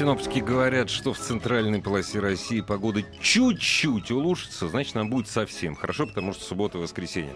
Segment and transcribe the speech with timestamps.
[0.00, 6.06] Синоптики говорят, что в центральной полосе России погода чуть-чуть улучшится, значит, нам будет совсем хорошо,
[6.06, 7.34] потому что суббота и воскресенье.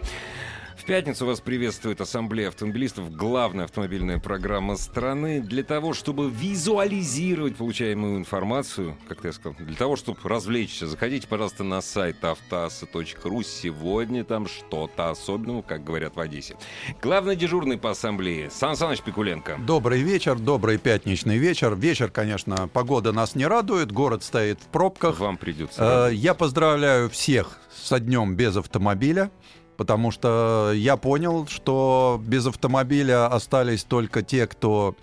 [0.85, 8.19] В пятницу вас приветствует Ассамблея автомобилистов, главная автомобильная программа страны, для того, чтобы визуализировать получаемую
[8.19, 10.87] информацию, как я сказал, для того, чтобы развлечься.
[10.87, 13.43] Заходите, пожалуйста, на сайт автоаса.ру.
[13.43, 16.55] Сегодня там что-то особенного, как говорят в Одессе.
[17.01, 19.57] Главный дежурный по Ассамблее Сан Саныч Пикуленко.
[19.67, 21.75] Добрый вечер, добрый пятничный вечер.
[21.77, 25.19] Вечер, конечно, погода нас не радует, город стоит в пробках.
[25.19, 26.09] Вам придется.
[26.11, 29.31] Э, Я поздравляю всех со днем без автомобиля.
[29.77, 34.95] Потому что я понял, что без автомобиля остались только те, кто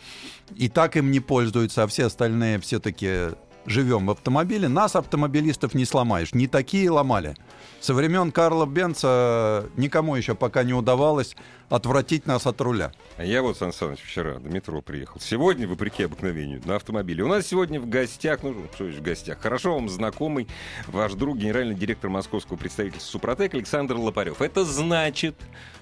[0.55, 3.29] и так им не пользуется, а все остальные все-таки
[3.65, 4.67] живем в автомобиле.
[4.67, 6.33] Нас, автомобилистов, не сломаешь.
[6.33, 7.35] Не такие ломали.
[7.79, 11.35] Со времен Карла Бенца никому еще пока не удавалось
[11.69, 12.91] отвратить нас от руля.
[13.17, 15.19] А я вот, Сан Саныч, вчера до метро приехал.
[15.19, 17.23] Сегодня, вопреки обыкновению, на автомобиле.
[17.23, 20.47] У нас сегодня в гостях, ну, что есть в гостях, хорошо вам знакомый
[20.87, 24.41] ваш друг, генеральный директор московского представительства Супротек Александр Лопарев.
[24.41, 25.35] Это значит,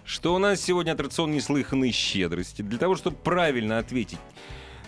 [0.05, 2.61] что у нас сегодня аттракцион неслыханной щедрости.
[2.61, 4.19] Для того, чтобы правильно ответить,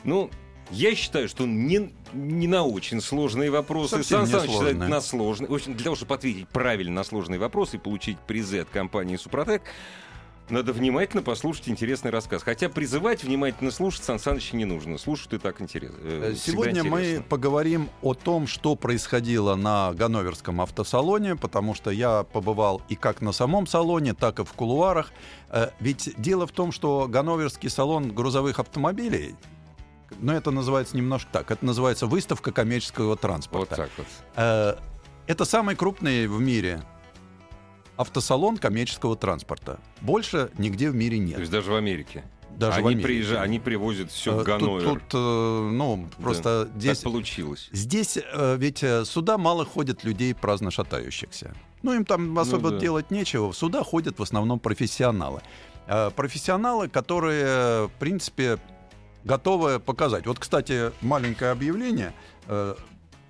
[0.03, 0.29] ну,
[0.71, 3.97] я считаю, что не, не на очень сложные вопросы.
[3.97, 5.49] Совсем Сан Саныч считает на сложные.
[5.49, 9.17] В общем, для того, чтобы ответить правильно на сложные вопросы и получить призы от компании
[9.17, 9.63] Супротек,
[10.49, 12.43] надо внимательно послушать интересный рассказ.
[12.43, 14.97] Хотя призывать внимательно слушать Сан Саныча не нужно.
[14.97, 15.97] Слушать и так интересно.
[16.01, 22.23] э, всегда Сегодня мы поговорим о том, что происходило на Ганноверском автосалоне, потому что я
[22.23, 25.13] побывал и как на самом салоне, так и в кулуарах.
[25.49, 29.35] Э, Ведь дело в том, что Ганноверский салон грузовых автомобилей,
[30.19, 33.75] но это называется немножко так, это называется выставка коммерческого Вот транспорта.
[33.75, 34.07] так вот.
[34.35, 34.75] Э,
[35.27, 36.81] Это самый крупный в мире
[37.97, 39.79] автосалон коммерческого транспорта.
[40.01, 41.35] Больше нигде в мире нет.
[41.35, 42.23] То есть даже в Америке.
[42.57, 43.07] Даже в они, Америке.
[43.07, 44.83] приезжают, они привозят все в Э, Ганновер.
[44.83, 46.99] Тут, тут, э, ну, просто здесь...
[46.99, 47.69] Так получилось.
[47.71, 48.17] Здесь
[48.57, 51.55] ведь сюда мало ходят людей праздно шатающихся.
[51.81, 52.77] Ну, им там особо да.
[52.79, 53.53] делать нечего.
[53.53, 55.41] Сюда ходят в основном профессионалы.
[56.15, 58.59] Профессионалы, которые, в принципе,
[59.23, 60.25] готовы показать.
[60.27, 62.13] Вот, кстати, маленькое объявление.
[62.47, 62.75] Э,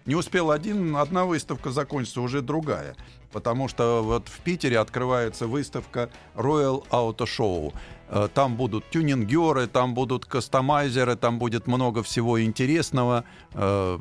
[0.05, 2.95] не успел один, одна выставка закончится, уже другая.
[3.31, 7.73] Потому что вот в Питере открывается выставка Royal Auto Show.
[8.09, 13.23] Э, Там будут тюнингеры, там будут кастомайзеры, там будет много всего интересного.
[13.53, 13.99] Э,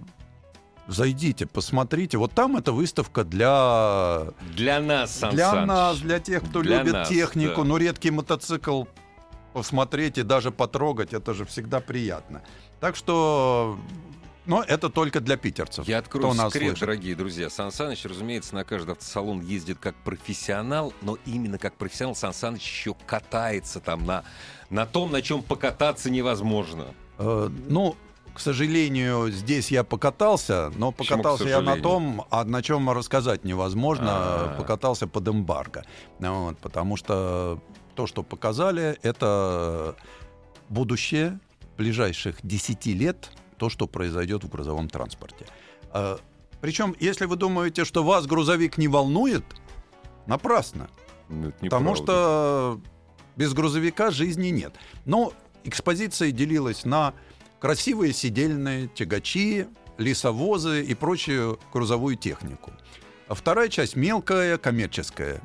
[0.88, 2.18] Зайдите, посмотрите.
[2.18, 4.24] Вот там эта выставка для,
[4.56, 5.68] Для нас, Сан для Саныч.
[5.68, 7.62] нас, для тех, кто Для любит нас, технику.
[7.62, 7.68] да.
[7.68, 8.84] Ну, редкий мотоцикл
[9.52, 12.42] посмотреть и даже потрогать, это же всегда приятно.
[12.80, 13.78] Так что,
[14.46, 15.86] но это только для питерцев.
[15.86, 16.80] Я кто открою нас секрет, слышит.
[16.80, 17.50] дорогие друзья.
[17.50, 22.62] Сан Саныч, разумеется, на каждый автосалон ездит как профессионал, но именно как профессионал Сан Саныч
[22.62, 24.24] еще катается там на,
[24.70, 26.86] на том, на чем покататься невозможно.
[27.18, 27.96] Э, ну,
[28.32, 32.88] к сожалению, здесь я покатался, но Почему, покатался к я на том, а на чем
[32.90, 34.06] рассказать невозможно.
[34.08, 34.54] А.
[34.56, 35.84] Покатался под эмбарго.
[36.18, 37.60] Вот, потому что
[38.00, 39.94] то, что показали, это
[40.70, 41.38] будущее
[41.76, 45.44] ближайших 10 лет, то, что произойдет в грузовом транспорте.
[45.92, 46.16] Э,
[46.62, 49.44] Причем, если вы думаете, что вас грузовик не волнует,
[50.24, 50.88] напрасно.
[51.28, 52.80] Ну, Потому что
[53.36, 54.72] без грузовика жизни нет.
[55.04, 55.34] Но
[55.64, 57.12] экспозиция делилась на
[57.58, 59.66] красивые сидельные тягачи,
[59.98, 62.72] лесовозы и прочую грузовую технику.
[63.28, 65.42] А вторая часть мелкая, коммерческая.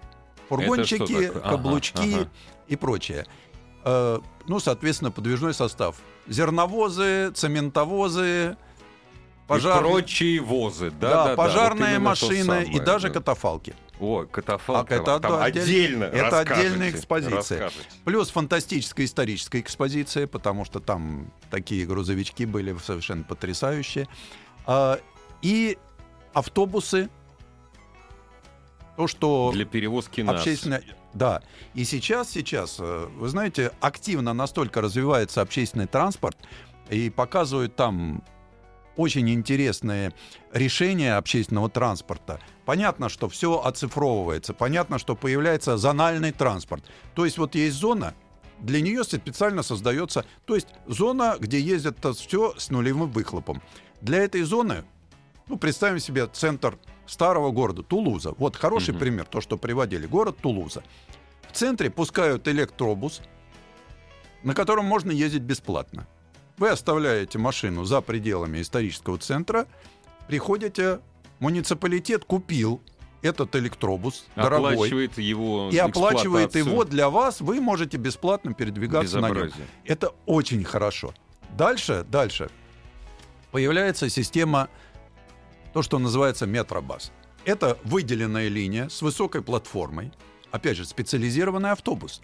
[0.50, 1.28] Фургончики?
[1.28, 2.30] Ага, каблучки ага.
[2.68, 3.26] и прочее.
[3.84, 5.98] Э, ну, соответственно, подвижной состав.
[6.28, 8.58] Зерновозы, цементовозы,
[9.46, 10.92] И пожарные, прочие возы.
[10.92, 13.14] Да, да, да, да, вот пожарные именно то машины и самое, даже да.
[13.16, 13.76] катафалки.
[14.00, 14.92] О, катафалк.
[14.92, 17.38] А это там отдель- отдельно это отдельная экспозиция.
[17.66, 17.90] расскажете.
[18.04, 24.08] Плюс фантастическая историческая экспозиция, потому что там такие грузовички были совершенно потрясающие.
[24.66, 25.00] А,
[25.42, 25.78] И
[26.34, 27.10] автобусы.
[28.98, 30.42] То, что Для перевозки нас.
[31.14, 31.42] Да.
[31.74, 36.38] И сейчас, сейчас, э, вы знаете, активно настолько развивается общественный транспорт,
[36.90, 38.24] и показывают там
[38.96, 40.14] очень интересные
[40.54, 42.40] решения общественного транспорта.
[42.66, 46.84] Понятно, что все оцифровывается, понятно, что появляется зональный транспорт.
[47.14, 48.14] То есть вот есть зона,
[48.60, 53.62] для нее специально создается, то есть зона, где ездят все с нулевым выхлопом.
[54.02, 54.84] Для этой зоны
[55.48, 58.34] Ну, представим себе центр старого города Тулуза.
[58.38, 59.00] Вот хороший Мгм.
[59.00, 60.08] пример, то, что приводили.
[60.08, 60.84] Город Тулуза.
[61.52, 63.22] В центре пускают электробус,
[64.44, 66.08] на котором можно ездить бесплатно.
[66.58, 69.66] Вы оставляете машину за пределами исторического центра,
[70.28, 71.00] приходите,
[71.40, 72.82] муниципалитет купил
[73.22, 79.28] этот электробус дорогой Оплачивает его и оплачивает его для вас, вы можете бесплатно передвигаться на
[79.28, 79.36] нем.
[79.36, 79.68] Безобразие.
[79.84, 81.14] Это очень хорошо.
[81.58, 82.50] Дальше, дальше
[83.52, 84.68] появляется система,
[85.76, 87.12] то, что называется метробас.
[87.44, 90.14] Это выделенная линия с высокой платформой.
[90.50, 92.22] Опять же, специализированный автобус.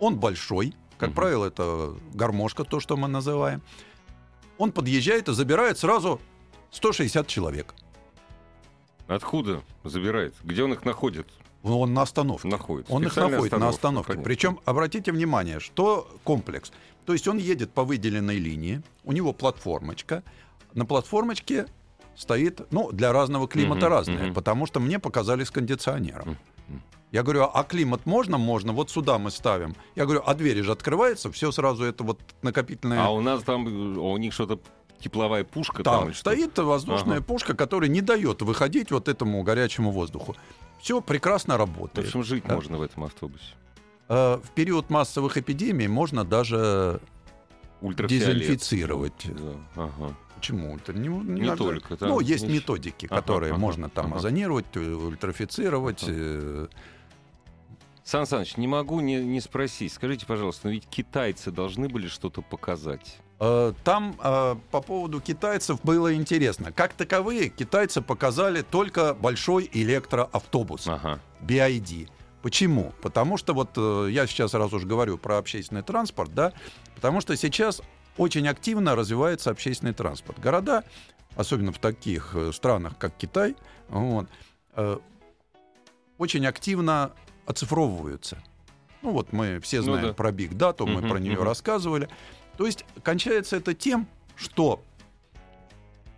[0.00, 1.14] Он большой, как Мгм.
[1.16, 3.60] правило, это гармошка, то, что мы называем.
[4.56, 6.22] Он подъезжает и забирает сразу
[6.70, 7.74] 160 человек.
[9.08, 10.34] Откуда забирает?
[10.42, 11.26] Где он их находит?
[11.64, 12.48] Он на остановке.
[12.48, 12.86] Находит.
[12.88, 14.06] Он их находит на остановка, остановке.
[14.08, 14.24] понятно.
[14.24, 16.72] Причем, обратите внимание, что комплекс.
[17.04, 20.22] То есть он едет по выделенной линии, у него платформочка.
[20.72, 21.66] На платформочке
[22.16, 24.34] стоит, ну, для разного климата Мгм, разное, мгм.
[24.34, 26.36] потому что мне показали с кондиционером.
[26.68, 26.82] Мгм.
[27.12, 28.38] Я говорю, а климат можно?
[28.38, 28.72] Можно.
[28.72, 29.74] Вот сюда мы ставим.
[29.94, 33.04] Я говорю, а двери же открываются, все сразу это вот накопительное.
[33.04, 34.58] А у нас там, э, у них что-то
[34.98, 36.20] тепловая пушка там, Там или что?
[36.32, 37.26] стоит воздушная Ага.
[37.26, 40.34] пушка, которая не дает выходить вот этому горячему воздуху.
[40.80, 42.06] Все прекрасно В работает.
[42.08, 42.54] общем, жить Да.
[42.54, 43.54] можно в этом автобусе.
[44.08, 47.00] Э, В период массовых эпидемий можно даже
[47.82, 49.26] дезинфицировать.
[49.26, 50.14] Да, ага.
[50.36, 50.76] Почему?
[50.76, 52.06] Это не, Не надо- только, да?
[52.06, 54.16] Ну, есть Не- методики, Ага, которые ага, можно там ага.
[54.16, 56.02] озонировать, э, ультрафицировать.
[56.04, 56.12] Ага.
[56.14, 56.66] э,
[58.04, 59.92] Сан Саныч, не могу не, не спросить.
[59.92, 63.18] Скажите, пожалуйста, но ведь китайцы должны были что-то показать.
[63.40, 64.14] Э, Там
[64.70, 66.70] по поводу китайцев было интересно.
[66.72, 71.18] Как таковые китайцы показали только большой электроавтобус Ага.
[71.40, 72.08] BID.
[72.42, 72.92] Почему?
[73.02, 76.52] Потому что вот я сейчас сразу же говорю про общественный транспорт, да,
[76.94, 77.82] потому что сейчас
[78.16, 80.38] очень активно развивается общественный транспорт.
[80.40, 80.84] Города,
[81.36, 83.56] особенно в таких э, странах, как Китай,
[83.88, 84.26] вот,
[84.74, 84.98] э,
[86.18, 87.12] очень активно
[87.46, 88.42] оцифровываются.
[89.02, 90.12] Ну вот мы все Ну знаем да.
[90.14, 92.08] про Big Data, мы про нее рассказывали.
[92.56, 94.82] То есть кончается это тем, что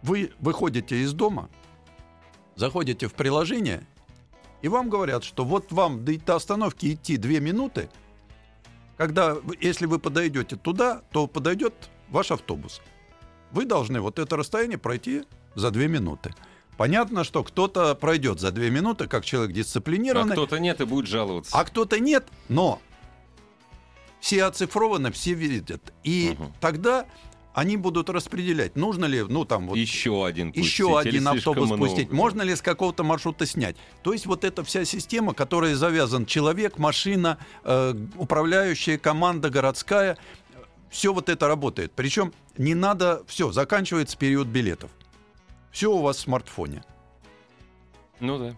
[0.03, 1.51] вы выходите из дома,
[2.55, 3.85] заходите в приложение,
[4.63, 7.91] и вам говорят, что вот вам до до остановки идти две минуты,
[8.99, 11.73] когда, если вы подойдете туда, то подойдет
[12.11, 12.83] ваш автобус.
[13.53, 15.23] Вы должны вот это расстояние пройти
[15.55, 16.35] за две минуты.
[16.77, 21.07] Понятно, что кто-то пройдет за две минуты, как человек А дисциплинированный, кто-то нет и будет
[21.07, 21.57] жаловаться.
[21.59, 22.81] а кто-то нет, но
[24.21, 25.93] все оцифрованы, все видят.
[26.05, 26.53] И Мгм.
[26.61, 27.07] тогда
[27.59, 31.87] они будут распределять, нужно ли, ну там вот еще один пустить, еще один автобус много?
[31.87, 33.75] пустить, можно ли с какого-то маршрута снять.
[34.05, 40.17] То есть вот эта вся система, которая завязан человек, машина, э, управляющая команда городская,
[40.89, 41.91] все вот это работает.
[41.97, 44.93] Причем не надо, все, заканчивается период билетов.
[45.73, 46.85] Все у вас в смартфоне.
[48.21, 48.55] Ну да.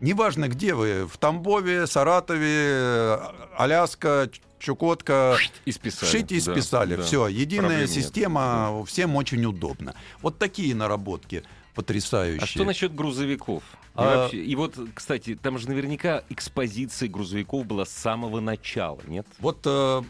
[0.00, 3.18] Неважно, где вы, в Тамбове, Саратове, э,
[3.56, 4.28] Аляска,
[4.64, 6.10] Чукотка, И списали.
[6.10, 6.96] Шить и списали.
[6.96, 7.02] да.
[7.02, 7.90] Все, единая Проблем нет.
[7.90, 9.94] система, всем очень удобно.
[10.22, 11.42] Вот такие наработки
[11.74, 12.42] потрясающие.
[12.42, 13.62] А что насчет грузовиков?
[13.62, 19.00] И, А- вообще- и вот, кстати, там же наверняка экспозиция грузовиков была с самого начала,
[19.06, 19.26] нет?
[19.38, 20.02] Вот э,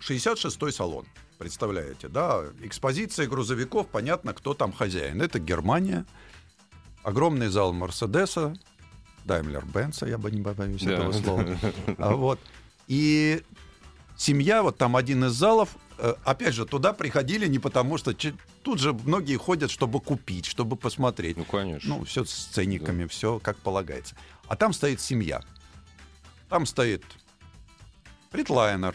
[0.00, 1.04] 66-й салон,
[1.38, 2.42] представляете, да?
[2.62, 5.22] Экспозиция грузовиков, понятно, кто там хозяин.
[5.22, 6.06] Это Германия,
[7.04, 8.54] огромный зал Мерседеса,
[9.26, 10.92] Даймлер Бенца, я бы не боюсь Да.
[10.94, 11.46] этого слова.
[11.98, 12.40] А вот.
[12.88, 13.42] И
[14.20, 18.14] семья, вот там один из залов, э, опять же, туда приходили не потому, что
[18.62, 21.36] тут же многие ходят, чтобы купить, чтобы посмотреть.
[21.36, 21.96] Ну, конечно.
[21.96, 24.14] Ну, все с ценниками, все как полагается.
[24.46, 25.42] А там стоит семья.
[26.48, 27.02] Там стоит
[28.30, 28.94] Фритлайнер.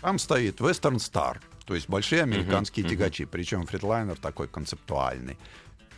[0.00, 2.94] Там стоит Western Star, то есть большие американские мгм.
[2.94, 3.24] тягачи.
[3.24, 5.36] Причем Фритлайнер такой концептуальный.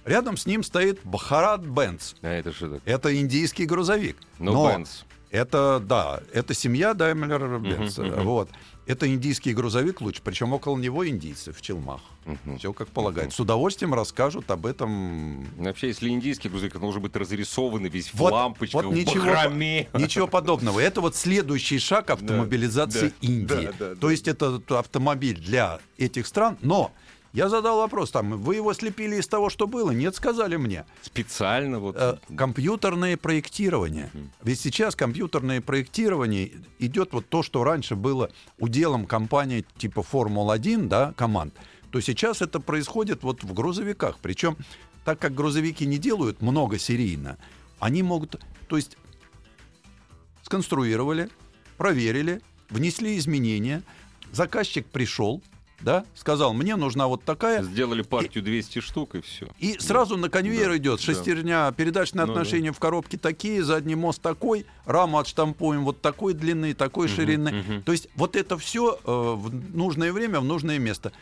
[0.07, 2.15] Рядом с ним стоит Бхарат Бенц.
[2.23, 2.95] А это что такое?
[2.95, 4.17] Это индийский грузовик.
[4.39, 5.03] Ну, Но Бенц.
[5.31, 7.99] Это, да, это семья Даймлер Бенц.
[7.99, 8.25] Мгм, мгм.
[8.25, 8.49] Вот.
[8.87, 12.01] Это индийский грузовик лучше, причем около него индийцы в челмах.
[12.25, 12.59] Мгм.
[12.59, 13.37] Все как полагается.
[13.37, 18.15] С удовольствием расскажут об этом Вообще, если индийский грузовик, он должен быть разрисованный, весь в
[18.15, 19.89] Вот- лампочках, вот в ничего- бахроме.
[19.95, 20.81] Ничего подобного.
[20.81, 23.71] Это вот следующий шаг автомобилизации да, Индии.
[23.79, 26.59] да, да, То есть это автомобиль для этих стран.
[26.61, 26.91] Но
[27.33, 29.93] я задал вопрос там, вы его слепили из того, что было?
[29.93, 30.85] Нет, сказали мне.
[31.03, 31.97] Специально вот.
[31.97, 34.11] Э, компьютерное проектирование.
[34.43, 41.15] Ведь сейчас компьютерное проектирование идет вот то, что раньше было уделом компаний типа Формула-1, да,
[41.17, 41.55] команд,
[41.91, 44.19] то сейчас это происходит вот в грузовиках.
[44.21, 44.57] Причем,
[45.05, 47.39] так как грузовики не делают много серийно,
[47.79, 48.97] они могут, то есть
[50.43, 51.29] сконструировали,
[51.77, 53.83] проверили, внесли изменения,
[54.33, 55.43] заказчик пришел,
[55.81, 59.49] да, сказал, мне нужна вот такая, Сделали партию 200 штук и все.
[59.59, 61.03] и сразу на конвейер Да, идет да.
[61.05, 66.75] шестерня, передачные Ну отношения в коробке такие, задний мост такой, раму отштампуем вот такой длины,
[66.75, 67.53] такой ширины.
[67.53, 67.83] мгм.
[67.83, 71.13] То есть вот это все в нужное время, в нужное место.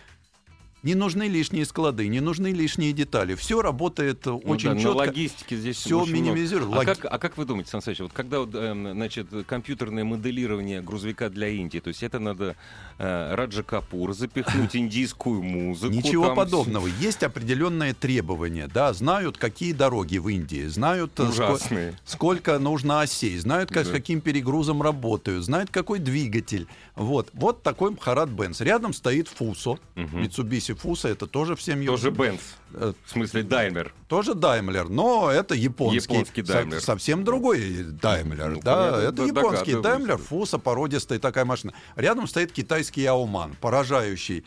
[0.85, 3.35] Не нужны лишние склады, не нужны лишние детали.
[3.35, 4.97] Все работает э, Ну очень да, на четко.
[4.97, 6.31] логистике здесь всё очень много.
[6.31, 6.73] минимизирует.
[6.81, 11.31] А как, а как вы думаете, Сан Саныч, вот когда эм, значит, компьютерное моделирование грузовика
[11.31, 12.55] для Индии, то есть это надо
[12.99, 15.93] э, Раджа Капур запихнуть индийскую музыку?
[15.93, 16.87] Ничего там подобного.
[17.01, 21.99] Есть определенные требования, да, знают, какие дороги в Индии, знают, э, Ужасные.
[22.05, 23.95] сколько нужно осей, знают, как, с Да.
[23.95, 26.69] каким перегрузом работают, знают, какой двигатель.
[26.95, 28.61] Вот, вот такой Мхарат Бенц.
[28.61, 30.23] Рядом стоит Фусо, Мгм.
[30.23, 32.41] Mitsubishi Фусо, это тоже всем Тоже Бенц.
[32.75, 33.93] Э, В смысле Даймер.
[34.09, 36.81] тоже Даймлер, но это японский, Японский Daimler.
[36.81, 39.81] совсем другой Даймлер, Ну, да, понятно, это да, японский.
[39.81, 41.73] Даймлер, Фуса, породистая такая машина.
[41.97, 44.45] Рядом стоит китайский Яуман, поражающий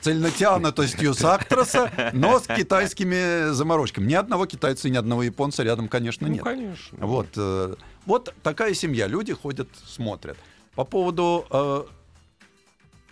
[0.00, 4.06] цельнотянутостью Сактроса, но с китайскими заморочками.
[4.06, 6.44] Ни одного китайца и ни одного японца рядом, конечно, Ну, нет.
[6.44, 6.98] конечно.
[7.06, 7.74] Вот, э,
[8.06, 9.06] вот такая семья.
[9.08, 10.38] Люди ходят, смотрят.
[10.76, 11.82] По поводу э,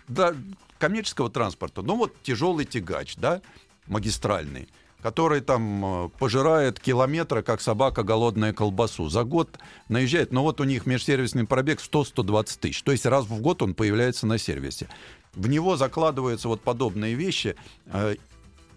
[0.07, 0.33] да,
[0.77, 3.41] коммерческого транспорта, ну вот тяжелый тягач, да,
[3.87, 4.67] магистральный,
[5.01, 9.09] который там э, пожирает километра, как собака голодная колбасу.
[9.09, 12.81] За год наезжает, но вот у них межсервисный пробег 100-120 тысяч.
[12.83, 14.89] То есть раз в год он появляется на сервисе.
[15.33, 17.55] В него закладываются вот подобные вещи.
[17.85, 18.15] э,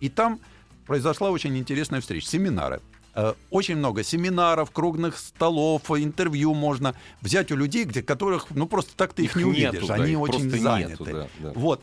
[0.00, 0.40] И там
[0.86, 2.26] произошла очень интересная встреча.
[2.26, 2.80] Семинары.
[3.14, 8.96] Э, Очень много семинаров, круглых столов, интервью можно взять у людей, где которых, ну просто
[8.96, 10.90] так ты их, Их не нету, увидишь, да, они очень заняты.
[10.92, 11.52] нету, да, да.
[11.54, 11.82] Вот.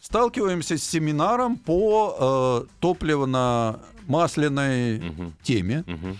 [0.00, 5.32] Сталкиваемся с семинаром по э, топливно-масляной Мгм.
[5.42, 6.18] теме, Мгм.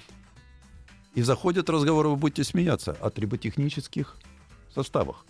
[1.15, 4.17] и заходит разговор, вы будете смеяться, о триботехнических
[4.75, 5.25] составах.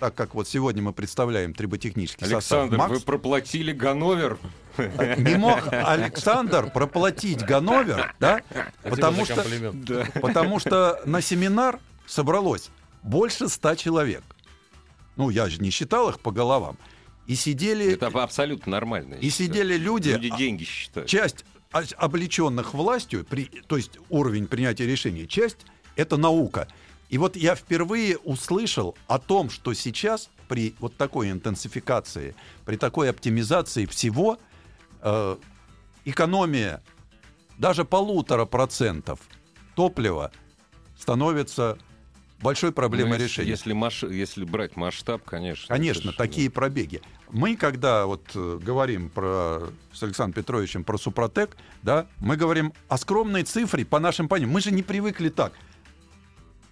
[0.00, 4.38] Так как вот сегодня мы представляем триботехнический Александр, состав вы МАКС, проплатили Ганновер?
[4.78, 8.40] не мог Александр проплатить Ганновер, да,
[8.82, 9.44] потому что.
[9.74, 10.06] Да.
[10.22, 12.70] потому что на семинар собралось
[13.02, 14.22] больше ста человек.
[15.16, 16.78] Ну, я же не считал их по головам.
[17.26, 19.14] И сидели, Это абсолютно нормально.
[19.16, 21.08] и сидели люди, Люди а- деньги считают.
[21.08, 21.44] часть
[21.98, 25.58] облеченных властью, при, то есть уровень принятия решений, часть
[25.94, 26.68] это наука.
[27.10, 33.10] И вот я впервые услышал о том, что сейчас при вот такой интенсификации, при такой
[33.10, 34.38] оптимизации всего,
[35.02, 35.36] э,
[36.04, 36.82] экономия
[37.58, 39.20] даже полутора процентов
[39.74, 40.30] топлива
[40.98, 41.78] становится
[42.40, 43.50] большой проблемой Ну, решения.
[43.50, 45.66] Если, маш- если брать масштаб, конечно.
[45.74, 47.02] Конечно, это ж, такие пробеги.
[47.30, 52.96] Мы, когда вот э, говорим про, с Александром Петровичем про Супротек, да, мы говорим о
[52.98, 54.52] скромной цифре по нашим понятиям.
[54.52, 55.52] Мы же не привыкли так.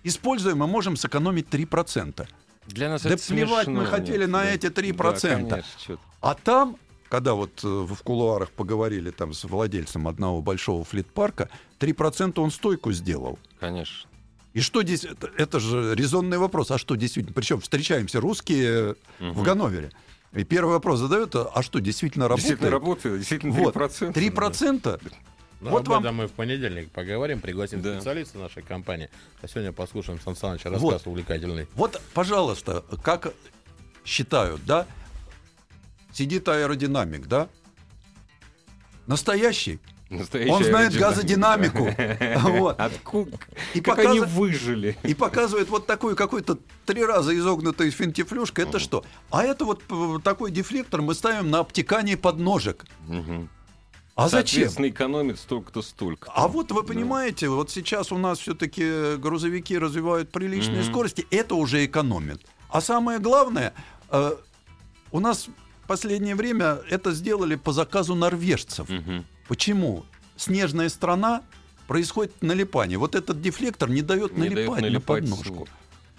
[0.05, 2.14] Используем, мы можем сэкономить 3%.
[2.19, 2.25] ну,
[2.67, 4.50] Для нас Да это плевать мы смешно, хотели нет, на да.
[4.50, 5.49] эти 3%.
[5.49, 5.99] Да, конечно.
[6.21, 6.76] А там,
[7.09, 11.49] когда вот э, в кулуарах поговорили там с владельцем одного большого флит-парка,
[11.81, 13.38] 3% он стойку сделал.
[13.61, 14.09] Конечно.
[14.55, 19.31] И что здесь, это, это же резонный вопрос, а что действительно, причем встречаемся русские э,
[19.31, 19.43] в.
[19.43, 19.93] Ганновере.
[20.33, 22.59] И первый вопрос задают, а что действительно работает?
[22.59, 23.62] Действительно работает, действительно 3%.
[23.62, 25.00] Вот, 3%.
[25.60, 27.94] Ну, Вот об вам- этом мы в понедельник поговорим, пригласим Да.
[27.96, 29.10] специалиста нашей компании.
[29.42, 30.92] А сегодня послушаем Сан Саныча Вот.
[30.92, 31.66] рассказ увлекательный.
[31.74, 33.32] Вот, пожалуйста, как
[34.04, 34.86] считают, да?
[36.12, 37.48] Сидит аэродинамик, да?
[39.06, 39.80] Настоящий.
[40.10, 41.88] Настоящая Он знает газодинамику.
[42.50, 42.80] Вот.
[42.80, 43.38] Откуда?
[43.74, 44.96] И Как они выжили?
[45.02, 48.60] И показывает вот такую какую-то три раза изогнутую финтифлюшку.
[48.62, 49.04] Это что?
[49.30, 52.86] А это вот п- такой дефлектор мы ставим на обтекание подножек.
[54.18, 54.68] А зачем?
[54.78, 56.28] Экономит столько-то столько.
[56.34, 60.90] А вот вы понимаете, вот сейчас у нас все-таки грузовики развивают приличные Мгм.
[60.90, 62.40] скорости, это уже экономит.
[62.68, 63.75] А самое главное,
[64.10, 64.32] э,
[65.12, 65.46] у нас
[65.84, 68.88] в последнее время это сделали по заказу норвежцев.
[68.88, 69.25] Мгм.
[69.46, 70.04] Почему?
[70.37, 71.42] Снежная страна,
[71.87, 72.98] происходит налипание.
[72.98, 75.68] Вот этот дефлектор не дает Не налипать, на подножку.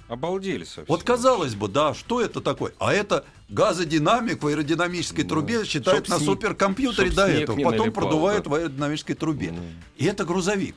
[0.10, 0.86] Обалдели совсем.
[0.88, 2.74] Вот казалось бы, да, что это такое?
[2.80, 5.30] А это газодинамик в аэродинамической Да.
[5.30, 7.56] трубе считает на суперкомпьютере до этого.
[7.58, 8.50] Потом налипал, продувает да.
[8.50, 9.52] в аэродинамической трубе.
[9.52, 9.62] Ну.
[9.98, 10.76] И это грузовик.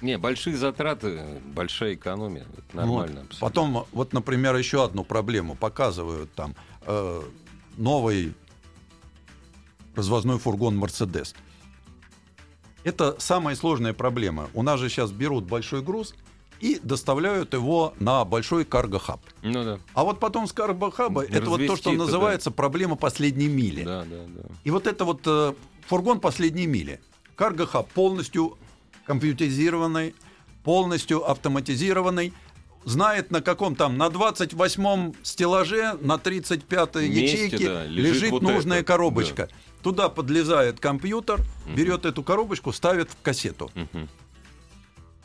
[0.00, 2.46] Не, большие затраты, большая экономия.
[2.58, 3.20] Это нормально.
[3.20, 3.26] Вот.
[3.26, 3.38] абсолютно.
[3.40, 7.22] Потом, вот, например, еще одну проблему показывают там э,
[7.76, 8.34] новый
[9.94, 11.36] развозной фургон Мерседес.
[12.82, 14.50] Это самая сложная проблема.
[14.52, 16.12] У нас же сейчас берут большой груз
[16.64, 19.20] и доставляют его на большой карго-хаб.
[19.42, 19.78] Ну да.
[19.92, 23.82] А вот потом с карго-хаба это вот то, что это, называется проблема последней мили.
[23.82, 24.48] Да, да, да.
[24.64, 25.52] И вот это вот э,
[25.86, 27.02] фургон последней мили.
[27.36, 28.56] Карго-хаб полностью
[29.04, 30.14] компьютеризированный,
[30.62, 32.32] полностью автоматизированный.
[32.86, 38.42] знает на каком там, на 28-м стеллаже, на 35-й Месте, ячейке да, лежит лежит, вот
[38.42, 39.50] нужная это, коробочка.
[39.82, 43.70] Туда подлезает компьютер, берет эту коробочку, ставит в кассету.
[43.74, 44.08] Мгм.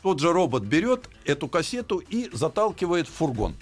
[0.02, 3.54] Тот же робот берет эту кассету и заталкивает в фургон.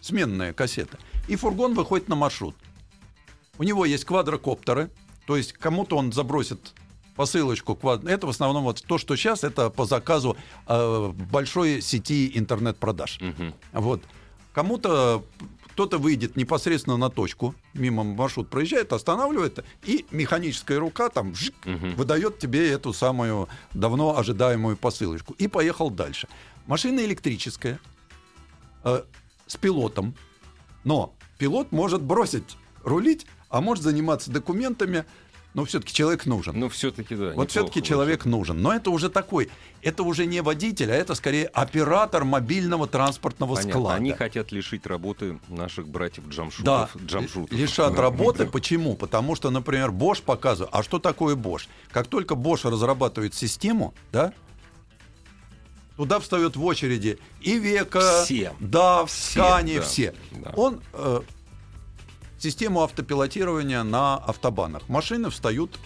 [0.00, 0.98] Сменная кассета.
[1.28, 2.54] И фургон выходит на маршрут.
[3.58, 4.90] У него есть квадрокоптеры,
[5.26, 6.72] то есть кому-то он забросит
[7.16, 7.74] посылочку.
[7.74, 10.36] квад- Это в основном вот то, что сейчас, это по заказу
[10.66, 13.18] э, большой сети интернет-продаж.
[13.20, 13.54] Мгм.
[13.72, 14.02] Вот.
[14.52, 15.22] Кому-то
[15.72, 21.94] кто-то выйдет непосредственно на точку, мимо маршрут проезжает, останавливает, и механическая рука там жик, Мгм.
[21.96, 25.34] выдает тебе эту самую давно ожидаемую посылочку.
[25.38, 26.28] И поехал дальше.
[26.66, 27.80] Машина электрическая,
[28.84, 29.02] э,
[29.46, 30.14] с пилотом,
[30.84, 35.04] но пилот может бросить рулить, а может заниматься документами,
[35.54, 36.58] но все-таки человек нужен.
[36.58, 37.32] Ну, все-таки, да.
[37.34, 38.62] Вот все-таки человек нужен.
[38.62, 39.50] Но это уже такой,
[39.82, 43.72] это уже не водитель, а это скорее оператор мобильного транспортного Понятно.
[43.72, 43.96] склада.
[43.96, 46.96] Они хотят лишить работы наших братьев Да, Джамшутов.
[47.04, 47.58] Джамшутов.
[47.58, 48.46] лишат работы.
[48.46, 48.94] Почему?
[48.96, 50.74] Потому что, например, Bosch показывает.
[50.74, 51.66] А что такое Bosch?
[51.90, 54.32] Как только Bosch разрабатывает систему, да,
[55.96, 58.52] туда встает в очереди и Века, Все.
[58.60, 60.14] да, Все, Скани, да, все.
[60.32, 60.52] да.
[60.56, 61.20] Он э,
[62.42, 64.88] систему автопилотирования на автобанах.
[64.88, 65.78] Машины встают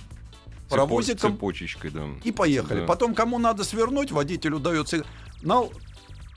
[0.71, 2.07] паровозиком Цепочечкой, да.
[2.25, 2.81] и поехали.
[2.81, 2.87] Да.
[2.87, 5.05] Потом, кому надо свернуть, водителю дается
[5.39, 5.71] сигнал,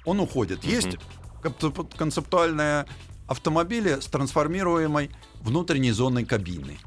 [0.06, 0.64] он уходит.
[0.66, 0.98] Есть
[1.42, 2.86] концеп- концептуальные
[3.28, 5.10] автомобили с трансформируемой
[5.42, 6.78] внутренней зоной кабины.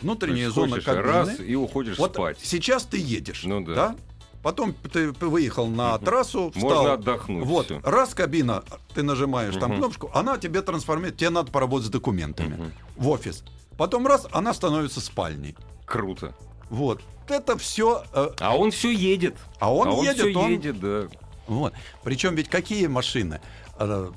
[0.00, 1.02] Внутренняя есть зона кабины.
[1.02, 2.38] раз и уходишь вот спать.
[2.40, 3.96] сейчас ты едешь, Ну да.
[4.42, 6.70] Потом ты выехал на трассу, встал.
[6.70, 7.80] Можно отдохнуть, Вот, всё.
[7.82, 8.62] раз кабина,
[8.94, 9.78] ты нажимаешь там Мгм.
[9.78, 12.72] кнопочку, она тебе трансформирует, тебе надо поработать с документами Мгм.
[12.96, 13.42] в офис.
[13.76, 15.56] Потом раз, она становится спальней.
[15.86, 16.34] Круто.
[16.70, 17.02] Вот.
[17.28, 18.04] Это все
[18.40, 19.36] А он все едет.
[19.60, 21.08] А он а едет, всё он- едет, да.
[21.46, 21.72] Вот.
[22.04, 23.40] Причем ведь какие машины?
[23.78, 24.10] Э,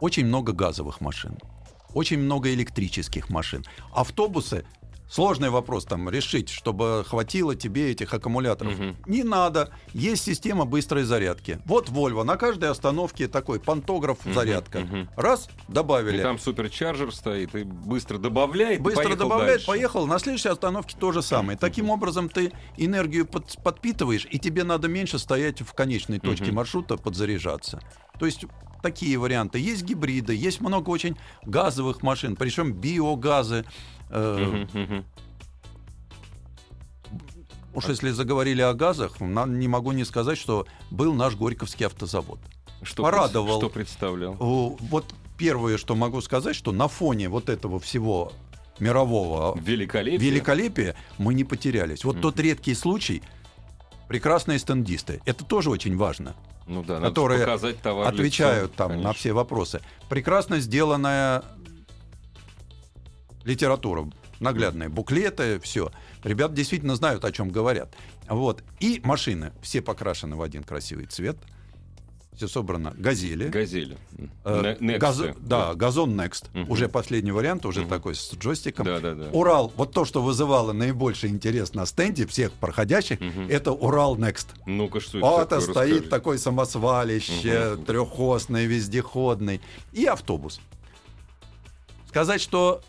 [0.00, 1.38] Очень много газовых машин,
[1.94, 3.64] очень много электрических машин.
[3.94, 4.64] Автобусы
[5.12, 8.78] Сложный вопрос там решить, чтобы хватило тебе этих аккумуляторов.
[8.78, 8.96] Мгм.
[9.06, 9.68] Не надо.
[9.92, 11.60] Есть система быстрой зарядки.
[11.66, 14.80] Вот Volvo на каждой остановке такой пантограф зарядка.
[14.80, 15.10] мгм.
[15.14, 16.22] Раз И добавили.
[16.22, 18.78] там суперчарджер стоит и быстро добавляет.
[18.80, 19.66] и Быстро поехал добавляет, дальше.
[19.66, 20.06] поехал.
[20.06, 21.58] На следующей остановке то же самое.
[21.58, 26.54] Таким образом, ты энергию под- подпитываешь, и тебе надо меньше стоять в конечной точке Мгм.
[26.54, 27.80] маршрута, подзаряжаться.
[28.18, 28.46] То есть
[28.82, 29.58] такие варианты.
[29.58, 33.66] Есть гибриды, есть много очень газовых машин, причем биогазы.
[34.12, 35.02] Э.
[37.74, 42.38] Уж если заговорили о газах, на- не могу не сказать, что был наш Горьковский автозавод.
[42.82, 43.58] Что Порадовал.
[43.58, 44.34] Что представлял?
[44.34, 45.06] Вот
[45.38, 48.32] первое, что могу сказать, что на фоне вот этого всего
[48.78, 50.18] мирового Великолепие.
[50.30, 52.04] великолепие мы не потерялись.
[52.04, 53.22] Вот тот редкий случай,
[54.08, 56.34] прекрасные стендисты, это тоже очень важно,
[56.66, 59.12] Ну да, которые показать товар отвечают лицом, там на конечно.
[59.14, 59.80] все вопросы.
[60.10, 61.42] Прекрасно сделанная
[63.44, 65.90] литература, наглядные буклеты, все.
[66.24, 67.94] Ребята действительно знают, о чем говорят.
[68.28, 68.62] Вот.
[68.80, 71.36] И машины все покрашены в один красивый цвет.
[72.34, 72.94] Все собрано.
[72.96, 73.48] Газели.
[73.48, 73.98] Газели.
[74.44, 76.46] Э, Не- газ- да, газон Next.
[76.54, 76.70] Мгм.
[76.70, 77.90] Уже последний вариант, уже Мгм.
[77.90, 78.86] такой с джойстиком.
[78.86, 79.28] Да, да, да.
[79.32, 83.48] Урал, вот то, что вызывало наибольший интерес на стенде всех проходящих, Мгм.
[83.50, 84.46] это Урал Next.
[84.64, 86.08] Ну-ка, что это Вот такое, стоит расскажи.
[86.10, 87.84] такой самосвалище, Мгм.
[87.84, 89.60] трехосный, вездеходный.
[89.92, 90.58] И автобус.
[92.08, 92.80] Сказать, что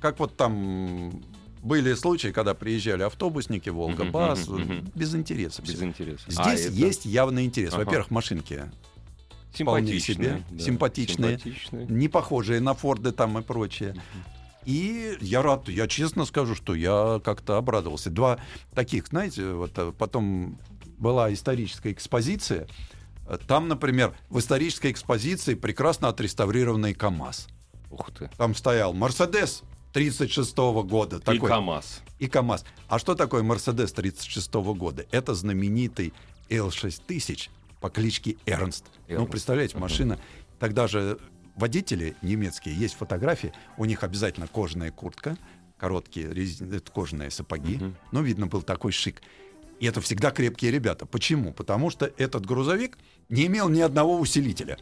[0.00, 1.22] как вот там
[1.62, 4.92] были случаи, когда приезжали автобусники, Волга, Бас, мгм, мгм.
[4.94, 5.62] без интереса.
[5.62, 6.24] Без интереса.
[6.30, 7.74] Здесь А это есть явный интерес.
[7.74, 7.84] Ага.
[7.84, 8.70] Во-первых, машинки
[9.52, 11.38] симпатичные, себе, да, симпатичные.
[11.38, 11.86] симпатичные.
[11.86, 13.94] не похожие на Форды там и прочее.
[14.64, 18.10] И я рад, я честно скажу, что я как-то обрадовался.
[18.10, 18.38] Два
[18.74, 20.58] таких, знаете, вот э, потом
[20.98, 22.66] была историческая экспозиция.
[23.46, 27.48] Там, например, в исторической экспозиции прекрасно отреставрированный КАМАЗ.
[27.90, 28.30] Ух ты.
[28.36, 29.62] Там стоял Мерседес
[29.96, 30.54] 36
[30.84, 31.16] года.
[31.16, 32.02] И такой, КамАЗ.
[32.18, 32.66] и КАМАЗ.
[32.86, 35.06] А что такое Мерседес 36 года?
[35.10, 36.12] Это знаменитый
[36.50, 37.48] L6000
[37.80, 38.84] по кличке Эрнст.
[39.08, 40.18] Ну, представляете, машина.
[40.58, 41.18] Тогда же
[41.56, 45.38] водители немецкие, есть фотографии, у них обязательно кожаная куртка,
[45.78, 47.76] короткие резин- это кожаные сапоги.
[47.76, 47.96] Мгм.
[48.12, 49.22] Ну, видно, был такой шик.
[49.80, 51.06] И это всегда крепкие ребята.
[51.06, 51.54] Почему?
[51.54, 52.98] Потому что этот грузовик
[53.30, 54.76] не имел ни одного усилителя.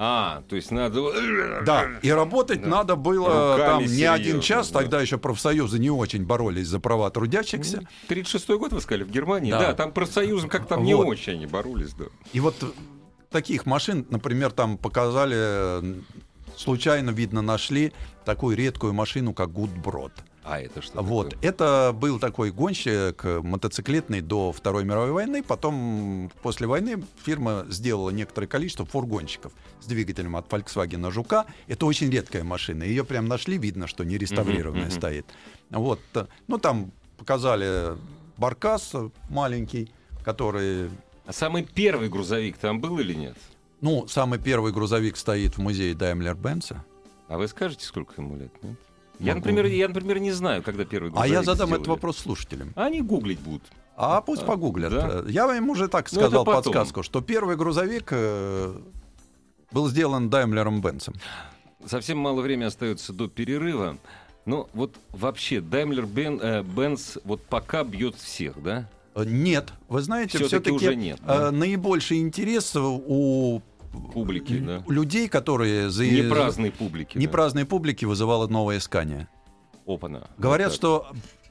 [0.00, 1.10] А, то есть надо...
[1.64, 2.68] Да, и работать Да.
[2.68, 4.70] надо было Руками там не серьезно, один час.
[4.70, 4.78] да.
[4.78, 7.82] Тогда еще профсоюзы не очень боролись за права трудящихся.
[8.08, 9.50] 36-й год вы сказали, в Германии?
[9.50, 9.58] Да.
[9.58, 11.06] Да, там профсоюзом как там не Вот.
[11.08, 12.04] очень боролись, да.
[12.32, 12.54] И вот
[13.30, 16.00] таких машин, например, там показали,
[16.56, 17.92] случайно, видно, нашли
[18.24, 20.12] такую редкую машину, как Гудброд.
[20.50, 21.30] А это что Вот.
[21.30, 21.48] такое?
[21.50, 25.42] Это был такой гонщик мотоциклетный до Второй мировой войны.
[25.42, 31.44] Потом, после войны, фирма сделала некоторое количество фургонщиков с двигателем от Volkswagen Жука.
[31.66, 32.82] Это очень редкая машина.
[32.84, 34.98] Ее прям нашли, видно, что не реставрированная Мгм, мгм.
[35.00, 35.26] стоит.
[35.70, 36.00] Вот.
[36.46, 37.98] Ну, там показали
[38.38, 38.94] баркас
[39.28, 39.92] маленький,
[40.24, 40.88] который...
[41.26, 43.36] А самый первый грузовик там был или нет?
[43.82, 46.74] Ну, самый первый грузовик стоит в музее Daimler-Benz.
[47.28, 48.50] А вы скажете, сколько ему лет?
[48.62, 48.76] Нет?
[49.18, 49.38] Я, Могу.
[49.46, 51.74] например, я, например, не знаю, когда первый А я задам сделали.
[51.76, 52.72] этот вопрос слушателям.
[52.76, 53.62] Они гуглить будут.
[53.96, 54.92] А пусть А, погуглят.
[54.92, 55.24] да?
[55.28, 58.78] Я им уже так Ну, сказал подсказку, что первый грузовик э,
[59.72, 61.14] был сделан Даймлером Бенцем.
[61.84, 63.96] Совсем мало времени остается до перерыва.
[64.46, 68.88] Но вот вообще Daimler Ben- э, Benz вот пока бьет всех, да?
[69.14, 71.50] Э, Нет, вы знаете, Всё-таки все-таки уже нет, да?
[71.50, 73.60] наибольший интерес у
[74.12, 74.82] Публики, да?
[74.88, 77.16] людей, которые за Не праздной публики.
[77.18, 77.32] не да.
[77.32, 79.28] праздной публики вызывала новая Скания.
[79.86, 80.28] Опана.
[80.38, 81.06] Говорят, Вот что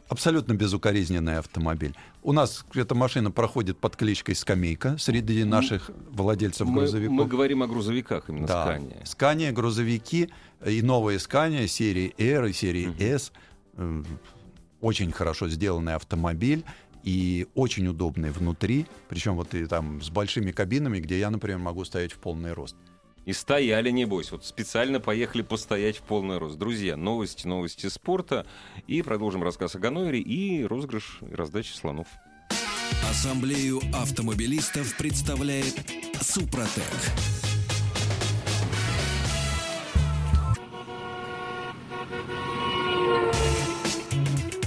[0.10, 1.96] абсолютно безукоризненный автомобиль.
[2.24, 7.16] У нас эта машина проходит под кличкой «Скамейка» среди наших владельцев мы, грузовиков.
[7.16, 8.64] мы говорим о грузовиках именно Да.
[8.64, 9.02] Скания.
[9.06, 10.30] Скания, грузовики
[10.66, 12.96] и новые Скания серии R и серии Мгм.
[13.00, 13.32] S.
[13.78, 14.04] э,
[14.80, 16.64] Очень хорошо сделанный автомобиль
[17.08, 18.86] и очень удобный внутри.
[19.08, 22.76] Причем вот и там с большими кабинами, где я, например, могу стоять в полный рост.
[23.26, 24.34] И стояли, небось.
[24.34, 26.58] Вот специально поехали постоять в полный рост.
[26.58, 28.46] Друзья, новости, новости спорта.
[28.88, 32.08] И продолжим рассказ о Ганновере и розыгрыш и раздача слонов.
[33.10, 35.76] Ассамблею автомобилистов представляет
[36.20, 36.84] Супротек.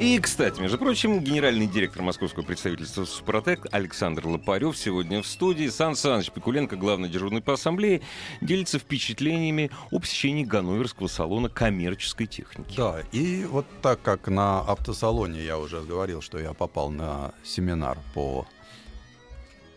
[0.00, 5.66] И, кстати, между прочим, генеральный директор московского представительства «Супротек» Александр Лопарев сегодня в студии.
[5.68, 8.02] Сан Саныч Пикуленко, главный дежурный по ассамблее,
[8.40, 12.76] делится впечатлениями о посещении Ганноверского салона коммерческой техники.
[12.76, 17.98] Да, и вот так как на автосалоне я уже говорил, что я попал на семинар
[18.14, 18.46] по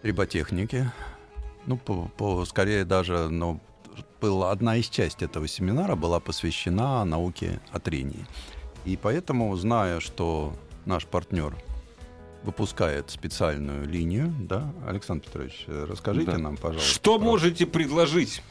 [0.03, 0.91] триботехнике,
[1.65, 3.59] ну, по, по- скорее даже, ну,
[4.21, 8.27] была одна из частей этого семинара была посвящена науке о трении.
[8.85, 10.53] И поэтому, зная, что
[10.85, 11.55] наш партнер
[12.43, 16.37] выпускает специальную линию, да, Александр Петрович, расскажите Да.
[16.39, 16.89] нам, пожалуйста.
[16.89, 18.41] Что про- можете предложить?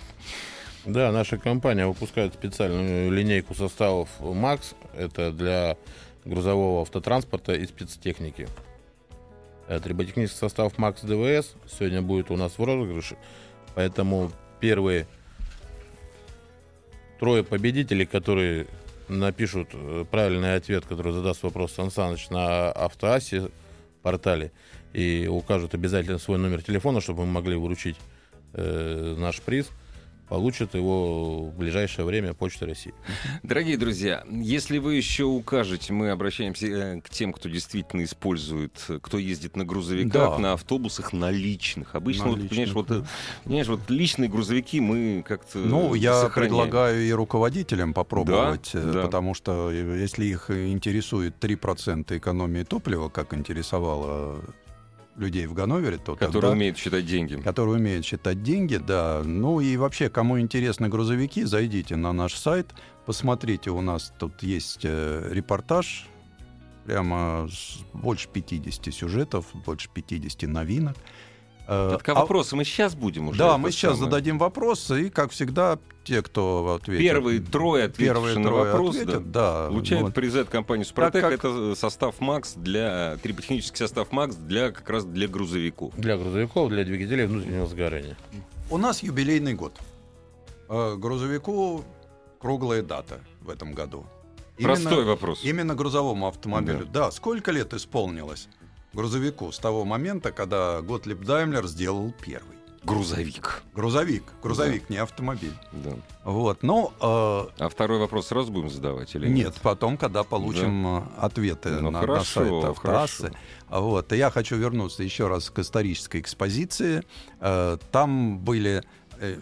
[0.86, 4.74] Да, наша компания выпускает специальную линейку составов МАКС.
[4.96, 5.76] Это для
[6.24, 8.48] грузового автотранспорта и спецтехники.
[9.82, 13.16] Триботехнический состав МАКС ДВС сегодня будет у нас в розыгрыше.
[13.74, 15.06] Поэтому первые
[17.18, 18.66] трое победителей, которые
[19.10, 23.50] напишут э, правильный ответ, который задаст вопрос Сан Саныч на автоассе
[24.02, 24.52] портале
[24.92, 27.96] и укажут обязательно свой номер телефона, чтобы мы могли вручить
[28.54, 29.70] э, наш приз,
[30.30, 32.94] получат его в ближайшее время Почта России.
[33.42, 39.18] Дорогие друзья, если вы еще укажете, мы обращаемся э, к тем, кто действительно использует, кто
[39.18, 40.38] ездит на грузовиках, Да.
[40.38, 41.96] на автобусах, на личных.
[41.96, 42.96] Обычно, На вот, понимаешь, личных, вот, да.
[42.98, 43.02] э,
[43.44, 46.54] понимаешь, вот личные грузовики мы как-то Ну, я сохраняем.
[46.54, 49.02] предлагаю и руководителям попробовать, Да, э, да.
[49.02, 54.40] потому что э, если их интересует 3% экономии топлива, как интересовало
[55.20, 57.34] людей в Ганновере, то Которые тогда- умеют считать деньги.
[57.36, 59.22] которые умеют считать деньги, да.
[59.24, 62.66] Ну и вообще, кому интересны грузовики, зайдите на наш сайт,
[63.06, 66.06] посмотрите, у нас тут есть э, репортаж,
[66.86, 70.96] прямо с больше 50 сюжетов, больше 50 новинок.
[71.72, 73.38] Э, Так, а а- вопросы мы сейчас будем уже?
[73.38, 74.10] да, мы сейчас самое?
[74.10, 77.00] зададим вопросы, и, как всегда, те, кто ответит...
[77.00, 79.68] Первые трое первые на трое вопрос, ответят, да.
[79.68, 80.14] Получают вот.
[80.14, 81.22] приз от компании Супротек.
[81.22, 85.94] как- Это состав МАКС для триботехнический состав МАКС для как раз для грузовиков.
[85.96, 88.16] Для грузовиков, для двигателей внутреннего сгорания.
[88.68, 89.72] У нас юбилейный год.
[90.68, 91.84] Э, Грузовику
[92.40, 94.06] круглая дата в этом году.
[94.60, 95.44] Простой вопрос.
[95.44, 96.84] Именно грузовому автомобилю.
[96.92, 97.12] Да.
[97.12, 98.48] сколько лет исполнилось
[98.92, 102.56] грузовику с того момента, когда Готлиб Даймлер сделал первый?
[102.82, 103.62] Грузовик.
[103.74, 104.22] Грузовик.
[104.42, 105.52] Грузовик, не автомобиль.
[105.70, 105.90] Да.
[106.24, 106.62] Вот.
[106.62, 109.36] Ну, э, А второй вопрос сразу будем задавать или нет?
[109.36, 113.22] нет, потом, когда получим э, ответы Ну, на, на хорошо, сайт автоассы.
[113.68, 113.82] хорошо.
[113.82, 114.12] Вот.
[114.14, 117.02] И я хочу вернуться еще раз к исторической экспозиции.
[117.40, 118.82] Э, Там были
[119.18, 119.36] э,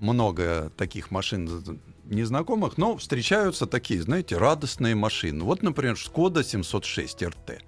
[0.00, 5.44] много таких машин незнакомых, но встречаются такие, знаете, радостные машины.
[5.44, 7.60] Вот, например, Skoda 706 RT.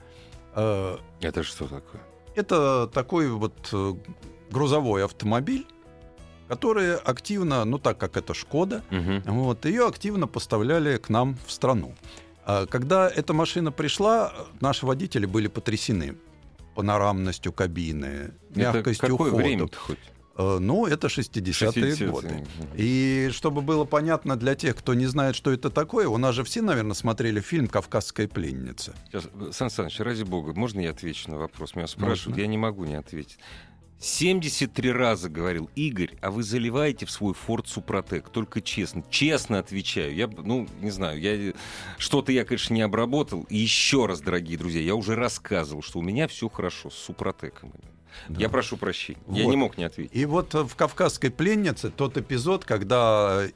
[0.54, 2.00] Э, Это что такое?
[2.34, 3.94] Это такой вот э,
[4.50, 5.66] грузовой автомобиль,
[6.48, 9.22] которые активно, ну так как это Шкода, Мгм.
[9.26, 11.94] вот, ее активно поставляли к нам в страну.
[12.44, 16.16] А Когда эта машина пришла, наши водители были потрясены
[16.74, 19.42] панорамностью кабины, Это мягкостью какое хода.
[19.42, 19.98] время-то хоть?
[20.40, 22.08] Э, Ну, это 60-е 60-е.
[22.08, 22.46] годы.
[22.76, 26.44] И чтобы было понятно для тех, кто не знает, что это такое, у нас же
[26.44, 28.94] все, наверное, смотрели фильм «Кавказская пленница».
[29.08, 31.74] Сейчас, э, Сан Саныч, ради бога, можно я отвечу на вопрос?
[31.74, 32.40] Меня спрашивают, Можно.
[32.40, 33.38] я не могу не ответить.
[34.02, 38.30] 73 раза говорил Игорь, а вы заливаете в свой Форд Супротек.
[38.30, 39.04] Только честно.
[39.10, 40.14] Честно отвечаю.
[40.14, 41.52] Я, ну, не знаю, я
[41.98, 43.42] что-то я, конечно, не обработал.
[43.50, 47.72] И еще раз, дорогие друзья, я уже рассказывал, что у меня все хорошо с Супротеком.
[48.28, 49.20] Я прошу прощения.
[49.28, 49.50] Я Вот.
[49.50, 50.14] не мог не ответить.
[50.14, 53.50] И вот э, в «Кавказской пленнице» тот эпизод, когда э,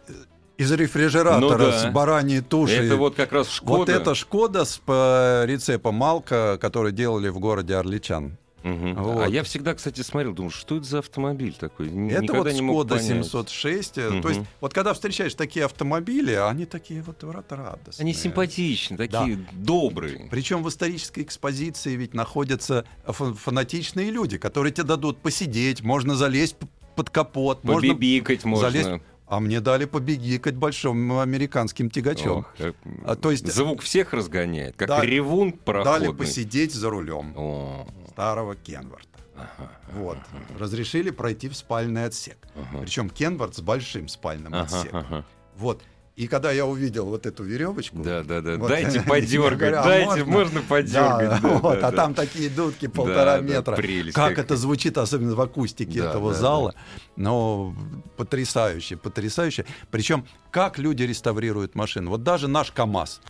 [0.57, 1.79] из рефрижератора Ну да.
[1.81, 2.87] с бараньей тушей...
[2.87, 3.79] Это вот как раз Шкода.
[3.79, 8.37] Вот это Шкода с по рецепом Малка, который делали в городе Орличан.
[8.64, 8.94] Мгм.
[8.94, 9.22] Вот.
[9.24, 11.88] А я всегда, кстати, смотрел, думал, что это за автомобиль такой?
[11.90, 13.05] Н- Это Никогда вот не мог понять.
[13.05, 13.98] 706.
[13.98, 14.22] э, Мгм.
[14.22, 18.03] То есть вот когда встречаешь такие автомобили, они такие вот рад- радостные.
[18.05, 20.29] Они симпатичны, такие добрые.
[20.31, 26.57] Причем в исторической экспозиции ведь находятся фа- фанатичные люди, которые тебе дадут посидеть, можно залезть
[26.96, 28.70] под капот, можно Побибикать можно.
[28.70, 29.03] залезть.
[29.35, 32.38] А мне дали побегикать большим американским тягачом.
[32.38, 32.73] Ох, э,
[33.05, 36.14] А, то есть Звук всех разгоняет, как Да, ревун дали пароходный.
[36.14, 39.09] посидеть за рулем О, старого Кенварта.
[39.37, 40.18] ага, Вот.
[40.57, 42.37] Разрешили пройти в спальный отсек.
[42.55, 45.01] ага, Причем Кенвард с большим спальным ага, отсеком.
[45.01, 45.25] ага.
[45.57, 45.83] Вот.
[46.16, 48.57] И когда я увидел вот эту веревочку, Да, да, да.
[48.57, 48.68] Вот.
[48.68, 50.33] Дайте подергать, говорю, а дайте, можно?
[50.33, 51.42] можно подергать.
[51.42, 53.77] Да, вот, а там такие дудки полтора Да, да, метра.
[53.77, 54.44] прелесть как какая.
[54.44, 56.74] это звучит, особенно в акустике Да, этого да, зала.
[57.16, 57.74] Но
[58.16, 59.66] потрясающе, потрясающе.
[59.90, 62.09] Причем, как люди реставрируют машины.
[62.09, 63.20] Вот даже наш КАМАЗ.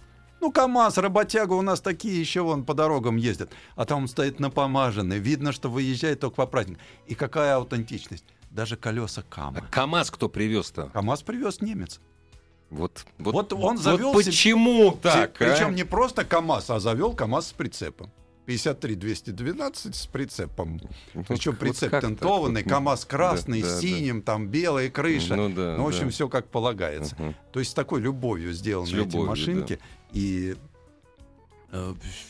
[0.42, 3.50] Ну, КАМАЗ, работяга у нас такие еще вон по дорогам ездят.
[3.76, 5.18] А там он стоит напомаженный.
[5.18, 6.80] Видно, что выезжает только по празднику.
[7.06, 8.26] И какая аутентичность.
[8.50, 9.60] Даже колеса А КАМА.
[9.70, 10.90] КАМАЗ кто привез-то?
[10.92, 11.98] КАМАЗ привез немец.
[12.74, 15.44] Вот, вот, Вот он завел вот себе- почему так, а?
[15.44, 18.10] Причем не просто КАМАЗ, а завел КАМАЗ с прицепом.
[18.46, 20.80] 53-212 с прицепом.
[21.14, 22.02] Ну, Причем вот прицеп так?
[22.02, 25.37] тентованный, Вот, КАМАЗ красный, да, с да, синим, там белая крыша.
[25.37, 26.10] Ну да, Ну, в общем, да.
[26.10, 27.14] все как полагается.
[27.18, 27.34] Мгм.
[27.52, 29.78] То есть с такой любовью сделаны С эти любовью, машинки.
[30.12, 30.56] И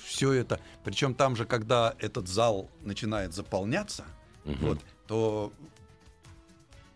[0.07, 0.61] все это.
[0.85, 4.05] Причем там же, когда этот зал начинает заполняться,
[4.45, 4.59] Мгм.
[4.67, 5.53] вот, то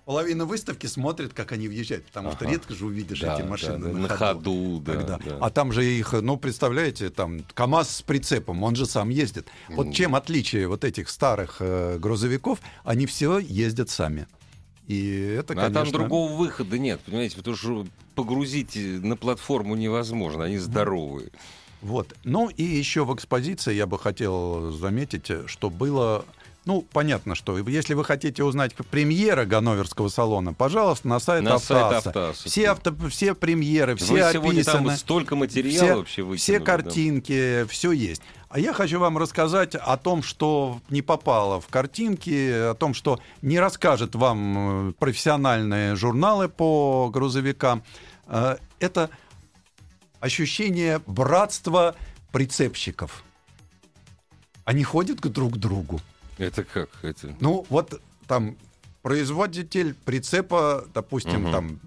[0.08, 2.52] половина выставки смотрит, как они въезжают, потому что Ага.
[2.52, 5.36] редко же увидишь Да, эти да, машины да, на, на ходу, да, Когда- да.
[5.38, 9.48] А там же их, ну, представляете, там КАМАЗ с прицепом, он же сам ездит.
[9.68, 14.26] Вот чем отличие вот этих старых э, грузовиков, они все ездят сами.
[14.86, 15.84] И это, а конечно...
[15.84, 21.32] там другого выхода нет, понимаете, потому что погрузить на платформу невозможно, они здоровые.
[21.82, 22.14] Вот.
[22.24, 26.24] Ну и еще в экспозиции я бы хотел заметить, э, что было...
[26.68, 31.82] Ну, понятно, что если вы хотите узнать премьера Ганноверского салона, пожалуйста, на сайт На сайт
[31.84, 32.08] Автоаса.
[32.10, 32.46] Автоаса.
[32.50, 34.96] Все, авто, все премьеры, все Вы сегодня там описаны.
[34.98, 36.36] столько материала все, вообще выкинули.
[36.36, 36.64] все да.
[36.66, 38.20] картинки, все есть.
[38.50, 43.18] А я хочу вам рассказать о том, что не попало в картинки, о том, что
[43.40, 47.82] не расскажет вам э, профессиональные журналы по грузовикам.
[48.26, 49.08] Э, Это
[50.20, 51.94] ощущение братства
[52.30, 53.22] прицепщиков.
[54.66, 56.02] Они ходят к друг другу.
[56.38, 56.88] Это как?
[57.02, 57.34] Это...
[57.40, 58.56] Ну, вот там
[59.02, 61.52] производитель прицепа, допустим, Мгм.
[61.52, 61.80] там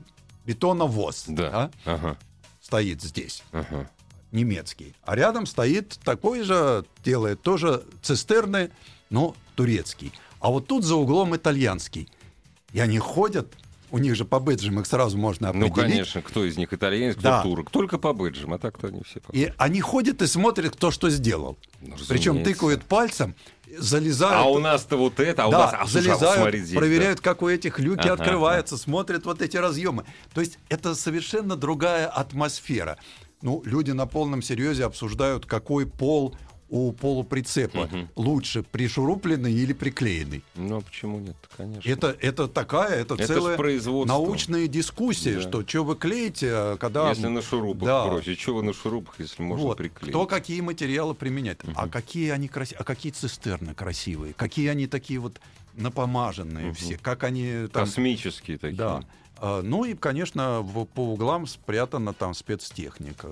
[0.45, 1.49] бетоновоз Да.
[1.49, 2.17] да, Ага,
[2.61, 3.89] стоит здесь ага.
[4.31, 4.95] немецкий.
[5.03, 8.71] А рядом стоит такой же, делает тоже цистерны,
[9.09, 10.11] но турецкий.
[10.39, 12.09] А вот тут за углом итальянский.
[12.73, 13.53] И они ходят,
[13.91, 15.91] у них же по бэджам их сразу можно Ну, определить.
[15.91, 17.43] конечно, кто из них итальянец, кто Да.
[17.43, 17.69] турок.
[17.69, 19.19] Только по бэджам, а так-то они все.
[19.33, 21.57] И они ходят и смотрят, кто что сделал.
[21.81, 23.35] Ну, Причем тыкают пальцем,
[23.77, 24.35] залезают.
[24.45, 25.73] А у нас-то вот это, а у да, нас...
[25.73, 29.57] А, слушай, залезают, смотри здесь, проверяют, как у этих люки Ага, открываются, смотрят вот эти
[29.57, 30.05] разъемы.
[30.33, 32.97] То есть это совершенно другая атмосфера.
[33.41, 36.35] Ну, люди на полном серьезе обсуждают, какой пол
[36.71, 40.41] у полуприцепа лучше, пришурупленный или приклеенный.
[40.55, 41.87] Ну, а почему нет, конечно.
[41.87, 43.57] Это, это такая, это, Это целая
[44.05, 45.41] научная дискуссия, Да.
[45.41, 47.09] что что вы клеите, а когда...
[47.09, 48.05] Если на шурупах Да.
[48.05, 48.37] проще.
[48.37, 49.77] Чего вы на шурупах, если можно Вот.
[49.77, 50.11] приклеить?
[50.11, 51.61] Кто какие материалы применяет.
[51.75, 55.41] А какие они красивые, а какие цистерны красивые, какие они такие вот
[55.73, 57.85] напомаженные все, как они там...
[57.85, 58.77] Космические такие.
[58.77, 59.03] Да.
[59.43, 63.27] А, Ну и, конечно, в- по углам спрятана там спецтехника,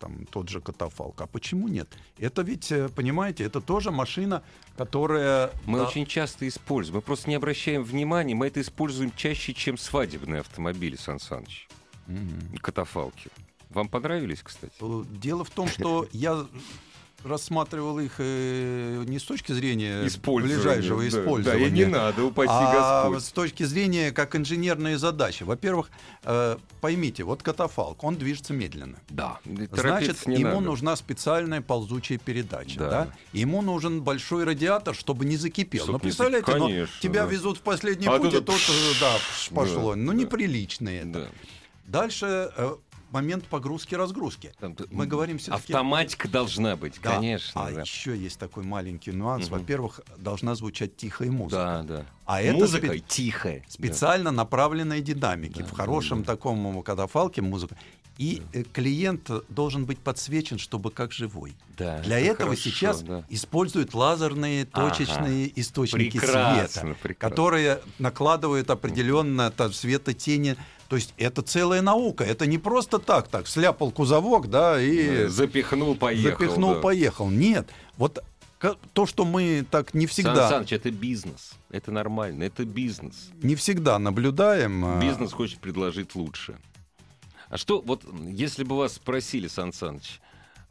[0.00, 1.20] там тот же катафалк.
[1.20, 1.88] А почему нет?
[2.18, 4.42] Это ведь, э, понимаете, это тоже машина,
[4.76, 5.52] которая...
[5.66, 6.96] Мы да, очень часто используем.
[6.96, 8.34] Мы просто не обращаем внимания.
[8.34, 11.68] Мы это используем чаще, чем свадебные автомобили, Сан Саныч.
[12.08, 12.58] Мгм.
[12.60, 13.30] Катафалки.
[13.70, 14.72] Вам понравились, кстати?
[14.80, 16.44] Э, Дело в том, что я
[17.24, 22.50] рассматривал их э, не с точки зрения ближайшего да, использования, Да, и не надо, упаси
[22.52, 23.24] а Господь.
[23.24, 25.42] с точки зрения как инженерные задачи.
[25.42, 25.90] Во-первых,
[26.24, 28.98] э, поймите, вот катафалк, он движется медленно.
[29.08, 29.38] Да,
[29.72, 30.60] Значит, не ему надо.
[30.66, 32.78] нужна специальная ползучая передача.
[32.78, 32.90] Да.
[32.90, 33.08] Да.
[33.32, 35.84] Ему нужен большой радиатор, чтобы не закипел.
[35.84, 37.30] Чтоб ну, не представляете, закипел, ну, конечно, тебя да.
[37.30, 38.60] везут в последний А путь, и тут
[39.00, 39.90] да, пш, пошло.
[39.90, 40.18] да, ну, да.
[40.18, 41.12] неприлично это.
[41.12, 41.28] Да.
[41.86, 42.76] Дальше э,
[43.10, 44.52] момент погрузки-разгрузки.
[44.90, 45.72] Мы говорим все-таки...
[45.72, 47.16] Автоматика должна быть, Да.
[47.16, 47.66] конечно.
[47.66, 47.80] А да.
[47.82, 49.46] еще есть такой маленький нюанс.
[49.48, 49.58] Мгм.
[49.58, 51.84] Во-первых, должна звучать тихая музыка.
[51.86, 52.06] Да, да.
[52.26, 53.64] А это Музыка спе- тихая.
[53.68, 55.60] специально направленной динамики.
[55.62, 57.76] Да, в хорошем да, таком катафалке музыка.
[58.20, 61.54] И э, клиент должен быть подсвечен, чтобы как живой.
[61.78, 63.24] Да, Для это этого хорошо, сейчас да.
[63.30, 64.90] используют лазерные Ага.
[64.90, 67.30] точечные источники Прекрасно, света, прекрасно.
[67.36, 70.56] которые накладывают определенно там, светотени.
[70.90, 72.22] То есть это целая наука.
[72.24, 76.30] Это не просто так, так сляпал кузовок, да, и Да, Запихнул, поехал.
[76.38, 76.80] запихнул, да.
[76.80, 77.30] поехал.
[77.30, 78.22] Нет, вот
[78.92, 81.52] то, что мы так не Сан всегда, Саныч, это бизнес.
[81.70, 83.30] Это нормально, это бизнес.
[83.42, 84.84] не всегда наблюдаем.
[84.84, 86.58] а, Бизнес хочет предложить лучше.
[87.50, 90.20] А что, вот, если бы вас спросили, Сан Саныч,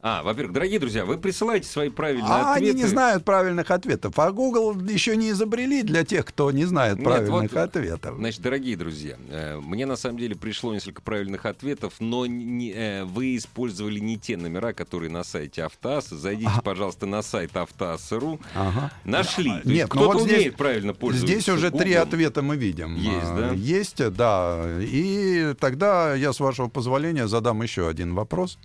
[0.02, 2.70] а, во-первых, дорогие друзья, вы присылаете свои правильные А ответы.
[2.72, 4.18] они не знают правильных ответов.
[4.18, 8.16] А Google еще не изобрели для тех, кто не знает Нет, правильных вот, ответов.
[8.16, 13.04] Значит, дорогие друзья, э, мне на самом деле пришло несколько правильных ответов, но не- э,
[13.04, 16.16] вы использовали не те номера, которые на сайте Автоаса.
[16.16, 16.62] Зайдите, Ага.
[16.62, 18.40] пожалуйста, на сайт автоаса.ру.
[18.54, 18.90] Ага.
[19.04, 19.50] Нашли.
[19.50, 21.26] Нет, есть ну кто-то вот здесь- умеет правильно пользоваться.
[21.34, 22.02] Здесь уже три Гуглом.
[22.08, 22.94] ответа мы видим.
[22.96, 23.50] Есть, А, да?
[23.52, 24.64] Есть, да.
[24.80, 28.58] И тогда я, с вашего позволения, задам еще один вопрос.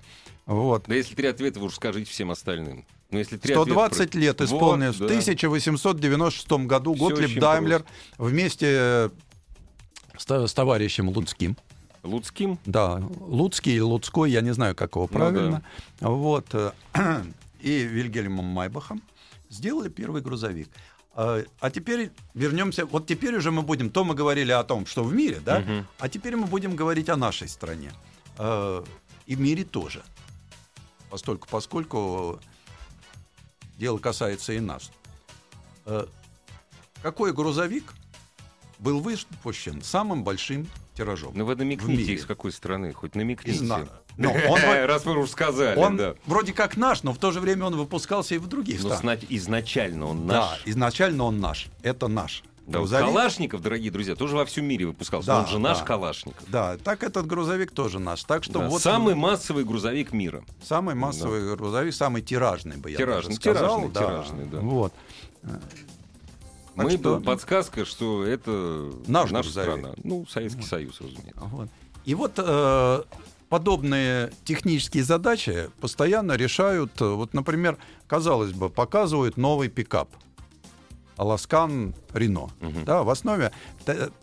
[0.45, 0.85] Вот.
[0.87, 2.85] Да если три ответа, вы уж скажите всем остальным.
[3.11, 4.17] Но если три 120 ответа...
[4.19, 4.97] лет Вот, исполнилось.
[4.97, 5.03] да.
[5.05, 7.83] В 1896 году Всё Готлиб Даймлер
[8.17, 9.11] вместе
[10.17, 11.57] с, с товарищем Луцким
[12.03, 12.59] Луцким?
[12.65, 15.63] Да, Луцкий или Луцкой, я не знаю, как его Ну правильно.
[16.01, 16.45] Вот.
[16.53, 16.71] э,
[17.61, 19.01] И Вильгельмом Майбахом
[19.49, 20.69] сделали первый грузовик.
[21.15, 22.85] А теперь вернемся.
[22.85, 23.89] Вот теперь уже мы будем.
[23.89, 25.59] То мы говорили о том, что в мире, да?
[25.61, 25.87] Мгм.
[25.97, 27.91] А теперь мы будем говорить о нашей стране.
[28.37, 28.83] Э,
[29.25, 30.03] И в мире тоже.
[31.15, 32.41] Постольку, поскольку
[33.77, 34.91] дело касается и нас.
[35.85, 36.07] Э,
[37.01, 37.85] Какой грузовик
[38.79, 41.31] был выпущен самым большим тиражом?
[41.33, 43.57] Ну вы намекните, из какой страны, хоть намекните.
[43.61, 43.87] Не знаю.
[44.17, 46.15] Но он, Раз вы уж сказали, он да.
[46.25, 49.19] вроде как наш, но в то же время он выпускался и в других Но странах.
[49.21, 50.61] сна- изначально он Да, наш.
[50.65, 51.67] изначально он наш.
[51.81, 52.43] Это наш.
[52.67, 53.05] Да, вот грузовик.
[53.07, 55.27] Калашников, дорогие друзья, тоже во всем мире выпускался.
[55.27, 55.85] Да, он же наш да.
[55.85, 56.43] Калашников.
[56.47, 58.23] Да, так этот грузовик тоже наш.
[58.23, 60.43] Так что Да, вот Самый массовый грузовик мира.
[60.63, 63.89] самый массовый грузовик, самый тиражный бы я Тиражный, даже сказал.
[63.89, 63.99] тиражный, да.
[64.01, 64.59] тиражный, да.
[64.61, 64.93] Вот.
[66.75, 69.77] Так Мы что- подсказка, что это Наш наша грузовик.
[69.77, 69.93] страна.
[70.03, 71.39] Ну, Советский Союз, разумеется.
[71.39, 71.69] Вот.
[72.03, 73.03] И вот э,
[73.47, 76.91] подобные технические задачи постоянно решают.
[77.01, 80.09] э, Вот, например, казалось бы, показывают новый пикап.
[81.17, 82.49] Аласкан Рено.
[82.61, 82.85] Мгм.
[82.85, 83.51] Да, в основе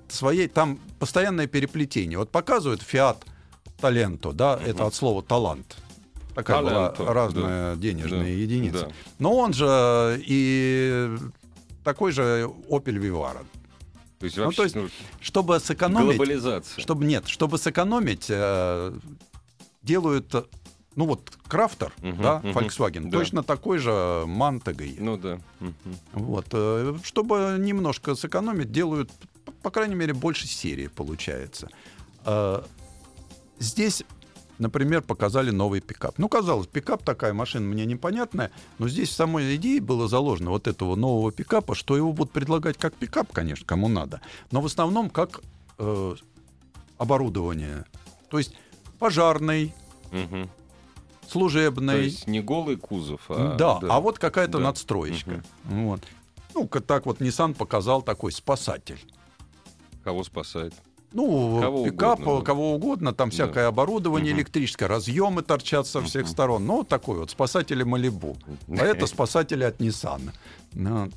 [0.09, 2.19] своей там постоянное переплетение.
[2.19, 3.25] Вот показывают Фиат
[3.81, 5.77] Таленто, да, это от слова талант.
[6.35, 8.87] Такая Таленто, была разная денежная Да, единица.
[8.87, 8.93] да.
[9.19, 11.11] Но он же и
[11.85, 13.45] такой же Opel Vivaro.
[14.19, 14.89] То есть Ну, вообще то есть ну,
[15.21, 16.81] Чтобы сэкономить, глобализация.
[16.81, 18.97] чтобы нет, чтобы сэкономить, э,
[19.83, 20.33] делают,
[20.97, 23.19] ну вот Крафтер, Мгм, да, мгм, Volkswagen, да.
[23.19, 24.97] точно такой же Ман TGI.
[25.01, 25.41] Ну да.
[25.61, 25.75] Мгм.
[26.13, 29.11] Вот, э, чтобы немножко сэкономить, делают,
[29.63, 31.69] по крайней мере, больше серии получается.
[32.25, 32.63] Э,
[33.59, 34.03] Здесь,
[34.59, 36.19] например, показали новый пикап.
[36.19, 40.67] Ну, казалось, пикап такая машина мне непонятная, но здесь в самой идее было заложено вот
[40.67, 45.11] этого нового пикапа, что его будут предлагать как пикап, конечно, кому надо, но в основном
[45.11, 45.43] как
[45.79, 46.15] э,
[46.99, 47.85] оборудование.
[48.31, 48.55] То есть
[48.99, 49.73] пожарный,
[51.35, 51.49] Мгм.
[51.49, 52.05] То служебный.
[52.05, 53.55] есть не голый кузов, а...
[53.57, 54.65] да, а вот какая-то Да.
[54.65, 55.43] надстроечка.
[55.65, 56.01] Вот.
[56.55, 59.01] Ну, ка- так вот Nissan показал такой спасатель.
[60.05, 60.75] Кого спасает?
[61.15, 62.45] Ну, Кого пикап, угодно, да.
[62.47, 64.41] кого угодно, там всякое оборудование Мгм.
[64.41, 66.65] электрическое, разъемы торчат со всех сторон.
[66.67, 68.37] Ну, вот такой вот спасатели Малибу.
[68.69, 70.31] А это спасатели от Nissan.
[70.73, 71.11] Ну,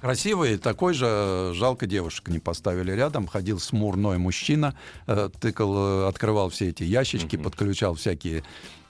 [0.00, 3.28] Красивый, такой же, жалко девушек не поставили рядом.
[3.28, 7.44] Ходил смурной мужчина, э, тыкал, э, открывал все эти ящички, Мгм.
[7.44, 8.42] подключал всякие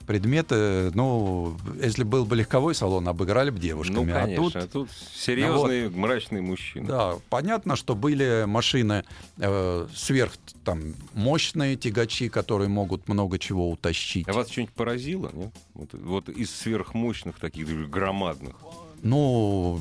[0.03, 0.91] предметы.
[0.93, 4.11] Ну, если был бы легковой салон, обыграли бы Ну, девушками.
[4.11, 4.45] конечно.
[4.47, 6.87] а тут А тут серьезный, мрачный мужчина.
[6.87, 9.03] да, понятно, что были машины
[9.37, 10.33] э, сверх
[10.63, 14.27] там мощные тягачи, которые могут много чего утащить.
[14.27, 15.53] А вас что-нибудь поразило, нет?
[15.73, 18.55] Вот, вот из сверхмощных таких громадных.
[19.01, 19.79] Ну,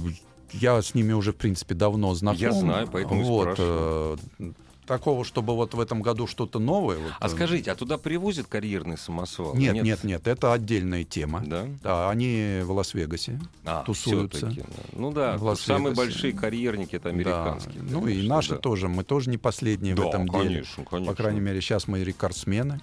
[0.53, 2.41] я с ними уже, в принципе, давно знаком.
[2.41, 4.17] Я знаю, поэтому вот, э,
[4.87, 6.99] такого, чтобы вот в этом году что-то новое.
[6.99, 9.55] вот, А э, скажите, а туда привозят карьерный самосвал?
[9.55, 11.43] Нет, нет, нет, это отдельная тема.
[11.47, 11.67] Да?
[11.83, 13.41] Да, они в Лас-Вегасе.
[13.65, 14.47] А, Тусуются.
[14.47, 14.63] да.
[14.93, 15.67] Ну да, В Лас-Вегасе.
[15.67, 17.83] самые большие карьерники это американские.
[17.83, 17.93] Да.
[17.93, 18.57] Ну и наши да.
[18.57, 18.89] тоже.
[18.89, 20.45] Мы тоже не последние в Да, этом деле.
[20.45, 21.13] конечно, конечно.
[21.13, 22.81] По крайней мере, сейчас мы рекордсмены.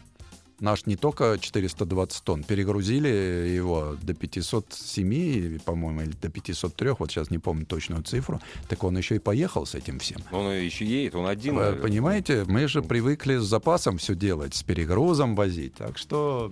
[0.59, 7.31] Наш не только 420 тонн, перегрузили его до 507, по-моему, или до 503, вот сейчас
[7.31, 10.21] не помню точную цифру, так он еще и поехал с этим всем.
[10.31, 11.55] Он еще едет, он один.
[11.55, 16.51] Вы понимаете, мы же привыкли с запасом все делать, с перегрузом возить, так что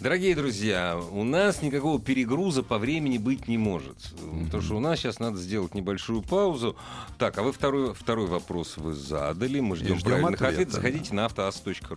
[0.00, 3.96] Дорогие друзья, у нас никакого перегруза по времени быть не может.
[4.44, 6.76] Потому что у нас сейчас надо сделать небольшую паузу.
[7.18, 9.60] Так, а вы второй, второй вопрос вы задали.
[9.60, 10.74] Мы ждем, ждем правильных ответа, ответов.
[10.74, 11.96] Заходите на автоаз.ру.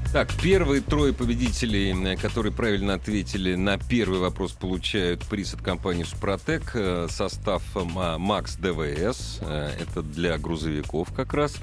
[0.13, 6.71] Так, первые трое победителей, которые правильно ответили на первый вопрос, получают приз от компании «Супротек».
[6.73, 9.39] Э, Состав Ма- «Макс ДВС».
[9.39, 11.55] Э, Это для грузовиков как раз.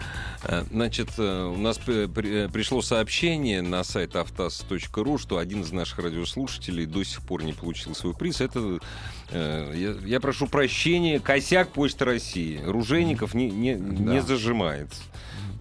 [0.45, 7.05] Э, Значит, у нас пришло сообщение на сайт автаз.ру, что один из наших радиослушателей до
[7.05, 8.41] сих пор не получил свой приз.
[8.41, 8.79] Это,
[9.31, 12.63] я, прошу прощения, косяк Почты России.
[12.65, 14.23] Ружейников не, не, не Да.
[14.23, 15.03] зажимается.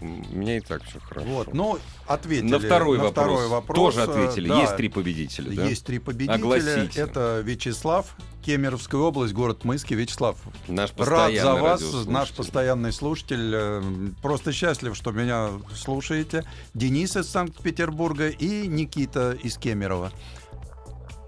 [0.01, 1.27] Меня и так все хорошо.
[1.27, 2.49] вот, ну, ответили.
[2.49, 3.25] На второй, на вопрос.
[3.25, 3.75] второй вопрос.
[3.77, 4.47] Тоже э, ответили.
[4.47, 5.65] да, Есть три победителя, да?
[5.65, 6.35] Есть три победителя.
[6.35, 6.99] Огласите.
[6.99, 9.93] Это Вячеслав, Кемеровская область, город Мыски.
[9.93, 10.37] Вячеслав,
[10.67, 13.51] Наш рад за вас, наш постоянный слушатель.
[13.53, 13.81] Э,
[14.21, 16.43] Просто счастлив, что меня слушаете.
[16.73, 20.11] Денис из Санкт-Петербурга и Никита из Кемерово.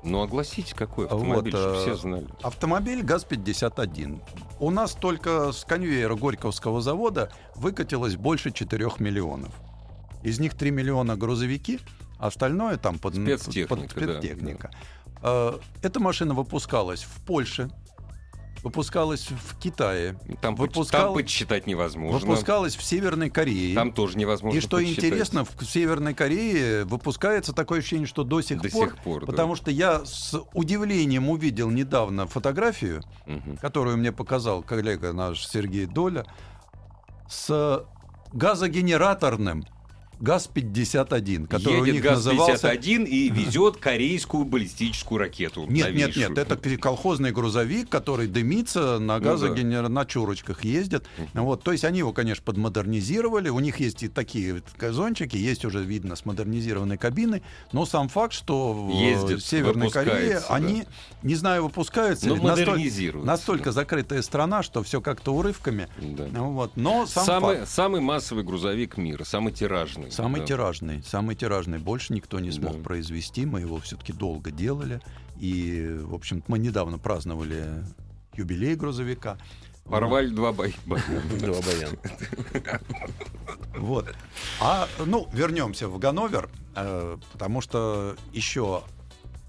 [0.09, 2.27] Ну, огласите, какой автомобиль, Вот, чтобы э, все знали.
[2.41, 4.21] Автомобиль ГАЗ-51.
[4.59, 9.53] У нас только с конвейера Горьковского завода выкатилось больше 4 миллионов.
[10.23, 11.79] Из них 3 миллиона грузовики,
[12.17, 13.87] остальное там под Спецтехника, под да,
[14.19, 14.71] спецтехника.
[15.21, 17.69] Э, Эта машина выпускалась в Польше,
[18.63, 22.19] выпускалась в Китае, Там, выпускал- там подсчитать невозможно.
[22.27, 23.75] выпускалась в Северной Корее.
[23.75, 25.05] Там тоже невозможно И что подсчитать.
[25.05, 29.27] интересно, в Северной Корее выпускается такое ощущение, что до сих До пор, сих пор, да.
[29.27, 33.57] потому что я с удивлением увидел недавно фотографию, Мгм.
[33.57, 36.25] которую мне показал коллега наш Сергей Доля,
[37.27, 37.85] с
[38.33, 39.65] газогенераторным
[40.21, 42.67] ГАЗ-51, который у Едет них назывался...
[42.67, 45.61] ГАЗ-51 и везет корейскую баллистическую ракету.
[45.61, 46.29] Нет, нет, новейшую.
[46.29, 49.87] нет, это колхозный грузовик, который дымится, на Ну газогенер...
[49.87, 51.05] на чурочках ездит.
[51.33, 53.49] Вот, то есть они его, конечно, подмодернизировали.
[53.49, 57.43] У них есть и такие газончики, есть уже видно с модернизированной кабиной.
[57.71, 60.55] Но сам факт, что в Ездит, Северной Корее да.
[60.55, 60.83] они,
[61.23, 62.29] не знаю, выпускаются.
[62.29, 63.71] Или настолько, настолько да.
[63.71, 65.87] закрытая страна, что все как-то урывками.
[65.97, 66.27] Да.
[66.41, 66.75] Вот.
[66.75, 67.69] Но сам самый, факт.
[67.69, 70.08] самый массовый грузовик мира, самый тиражный.
[70.09, 70.47] Самый да.
[70.47, 71.79] тиражный, самый тиражный.
[71.79, 72.83] Больше никто не смог Да.
[72.83, 73.45] произвести.
[73.45, 75.01] Мы его все-таки долго делали.
[75.37, 77.83] И, в общем мы недавно праздновали
[78.35, 79.37] юбилей грузовика.
[79.85, 80.71] Порвали два боя.
[80.85, 82.79] Два баяна.
[83.75, 84.13] Вот.
[84.61, 88.83] А, ну, вернемся в Ганновер, э, потому что еще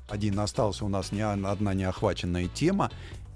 [0.09, 2.91] один остался у нас не одна неохваченная тема.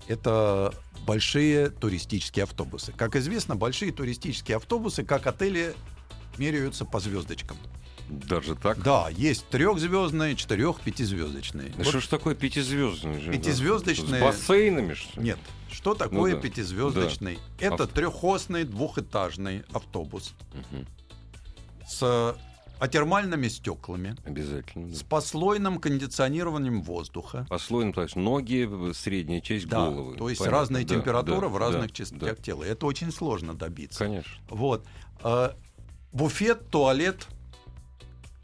[0.09, 0.73] Это
[1.07, 2.93] большие туристические автобусы.
[2.93, 5.75] Как известно, большие туристические автобусы, как отели,
[6.39, 7.57] меряются по звездочкам.
[8.09, 8.83] Даже так?
[8.83, 11.71] Да, есть трехзвездные, четырех, пятизвездочные.
[11.71, 13.21] Да Вот- что ж такое пятизвездный?
[13.21, 13.33] же?
[13.33, 15.27] Пятизвездочные- С бассейнами, что ли?
[15.29, 15.39] Нет.
[15.71, 16.41] Что такое да.
[16.41, 17.39] пятизвездочный?
[17.59, 20.87] Это Ав- трехосный двухэтажный автобус Мгм.
[21.89, 22.37] с
[22.79, 24.89] атермальными стеклами, Обязательно.
[24.89, 24.95] да.
[24.95, 27.47] с послойным кондиционированием воздуха.
[27.49, 30.17] Послойно, то есть ноги, средняя часть Да, головы.
[30.17, 32.43] то есть Понятно, разная да, температура да, в разных да, частях да.
[32.43, 32.65] тела.
[32.65, 34.01] Это очень сложно добиться.
[34.01, 34.31] Конечно.
[34.51, 34.85] Вот.
[36.15, 37.27] Буфет, туалет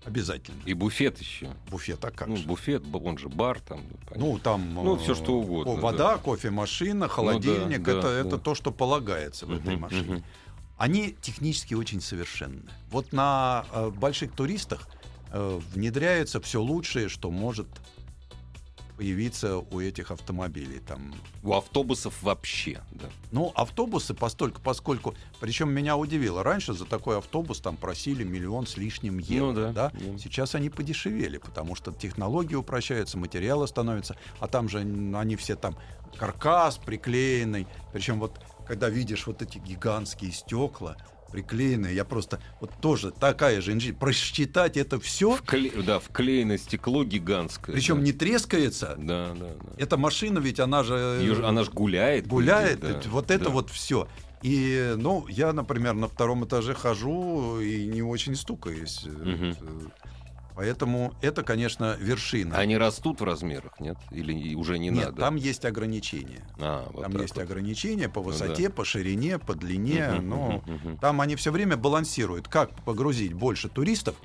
[0.04, 0.60] обязательно.
[0.64, 1.48] И буфет еще.
[1.70, 2.46] Буфет, а как Ну, же?
[2.46, 3.80] буфет, он же бар там.
[4.08, 4.16] понятно.
[4.16, 4.74] Ну, там...
[4.74, 5.80] Ну, э, всё, что угодно, о, да.
[5.82, 7.82] Вода, кофемашина, холодильник.
[7.82, 8.12] да, это, да.
[8.12, 10.24] это то, что полагается в этой машине.
[10.76, 12.70] Они технически очень совершенны.
[12.90, 14.88] Вот на э, больших туристах
[15.30, 17.68] э, внедряется все лучшее, что может
[19.00, 20.78] появиться у этих автомобилей.
[20.80, 23.06] Там, У автобусов вообще, да.
[23.32, 25.14] ну, автобусы, постольку, поскольку...
[25.40, 26.42] Причем меня удивило.
[26.42, 29.46] Раньше за такой автобус там просили миллион с лишним евро.
[29.46, 29.92] Ну да, да.
[30.18, 34.18] Сейчас они подешевели, потому что технологии упрощаются, материалы становятся.
[34.38, 35.78] А там же они все там
[36.18, 37.66] каркас приклеенный.
[37.94, 40.98] Причем вот когда видишь вот эти гигантские стекла
[41.30, 43.98] приклеенные, я просто вот тоже такая же инженерия.
[43.98, 47.74] Просчитать это все, Вкле- Да, вклеено стекло гигантское.
[47.74, 48.02] причем да.
[48.02, 48.94] не трескается.
[48.98, 49.70] Да, да, да.
[49.78, 52.26] Эта машина ведь она же Её же- она же гуляет.
[52.26, 53.50] гуляет, идее, да, вот это да.
[53.50, 54.08] вот все.
[54.42, 59.04] И, ну, я, например, на втором этаже хожу и не очень стукаюсь.
[59.04, 59.54] Мгм.
[60.60, 62.54] Поэтому это, конечно, вершина.
[62.58, 63.96] Они растут в размерах, нет?
[64.10, 65.22] Или уже не Нет, надо?
[65.22, 66.46] там есть ограничения.
[66.58, 67.44] А, вот там есть вот.
[67.44, 70.10] ограничения по Ну высоте, по ширине, по длине.
[70.10, 70.98] Мгм, но мгм, мгм.
[70.98, 74.16] там они все время балансируют, как погрузить больше туристов,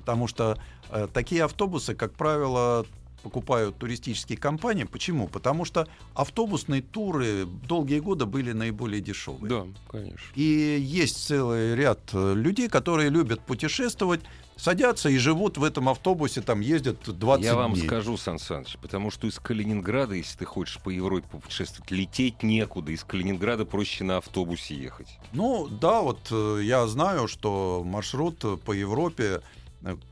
[0.00, 0.58] потому что
[0.90, 2.84] э, такие автобусы, как правило,
[3.24, 4.84] покупают туристические компании.
[4.84, 5.26] Почему?
[5.26, 9.48] Потому что автобусные туры долгие годы были наиболее дешевые.
[9.48, 10.20] Да, конечно.
[10.34, 14.20] И есть целый ряд э, людей, которые любят путешествовать,
[14.56, 17.86] садятся и живут в этом автобусе, там ездят 20 Я вам дней.
[17.86, 22.92] скажу, Сан Саныч, потому что из Калининграда, если ты хочешь по Европе путешествовать, лететь некуда.
[22.92, 25.18] Из Калининграда проще на автобусе ехать.
[25.32, 29.40] Ну да, вот э, я знаю, что маршрут э, по Европе,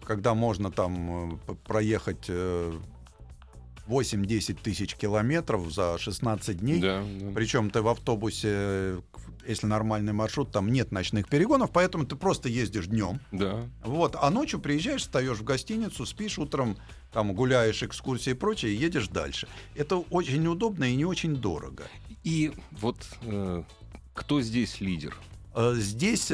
[0.04, 2.26] когда можно там проехать
[3.92, 7.32] 8-10 тысяч километров за 16 дней, Да, да.
[7.34, 9.00] причем ты в автобусе, э,
[9.46, 13.20] если нормальный маршрут, там нет ночных перегонов, поэтому ты просто ездишь днем.
[13.32, 13.68] Да.
[13.84, 16.76] Вот, а ночью приезжаешь, встаешь в гостиницу, спишь утром,
[17.12, 19.46] там гуляешь, экскурсии и прочее, и едешь дальше.
[19.74, 21.84] Это очень удобно и не очень дорого.
[22.24, 23.62] И вот э,
[24.14, 25.16] кто здесь лидер?
[25.54, 26.32] Э, Здесь,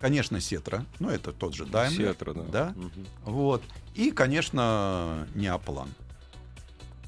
[0.00, 1.90] конечно, Сетра, ну это тот же Daimler.
[2.12, 2.42] Сетра, да.
[2.52, 2.72] да.
[2.76, 3.06] Мгм.
[3.24, 3.62] Вот.
[3.94, 5.88] И, конечно, Неоплан.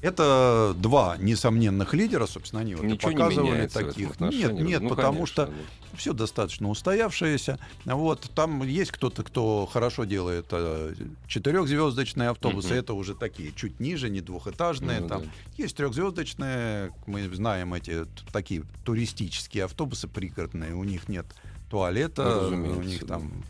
[0.05, 4.19] Это два несомненных лидера, собственно, они вот и Ничего не показывали этом таких.
[4.19, 5.53] Нет, нет, Ну, потому конечно, что да.
[5.97, 7.57] все достаточно устоявшееся.
[7.85, 10.93] Вот там есть кто-то, кто хорошо делает э,
[11.27, 12.69] четырехзвездочные автобусы.
[12.69, 12.77] Мгм.
[12.77, 14.99] Это уже такие чуть ниже, не двухэтажные.
[14.99, 15.27] Ну, там да.
[15.57, 16.91] есть трехзвездочные.
[17.07, 20.75] Мы знаем эти такие туристические автобусы пригородные.
[20.75, 21.25] У них нет
[21.71, 23.43] туалета, Ну, у них там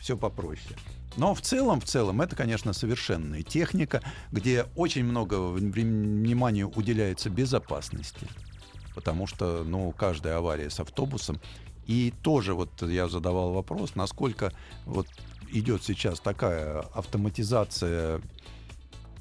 [0.00, 0.76] все попроще.
[1.16, 8.26] Но в целом, в целом, это, конечно, совершенная техника, где очень много внимания уделяется безопасности.
[8.94, 11.40] Потому что, ну, каждая авария с автобусом.
[11.86, 14.52] И тоже вот я задавал вопрос, насколько
[14.84, 15.06] вот
[15.52, 18.20] идет сейчас такая автоматизация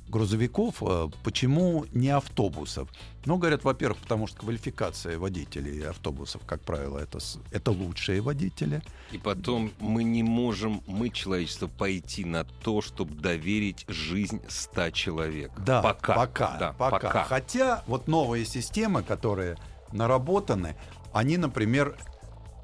[0.10, 2.90] грузовиков, э, почему не автобусов?
[3.26, 7.20] Ну, говорят, во-первых, потому что квалификация водителей автобусов, как правило, это,
[7.52, 8.82] это лучшие водители.
[9.12, 15.52] И потом мы не можем, мы, человечество, пойти на то, чтобы доверить жизнь ста человек.
[15.58, 16.16] Да, пока.
[16.16, 17.00] Пока, Да, пока.
[17.00, 17.24] пока.
[17.24, 19.58] Хотя вот новые системы, которые
[19.92, 20.76] наработаны,
[21.14, 21.98] они, например,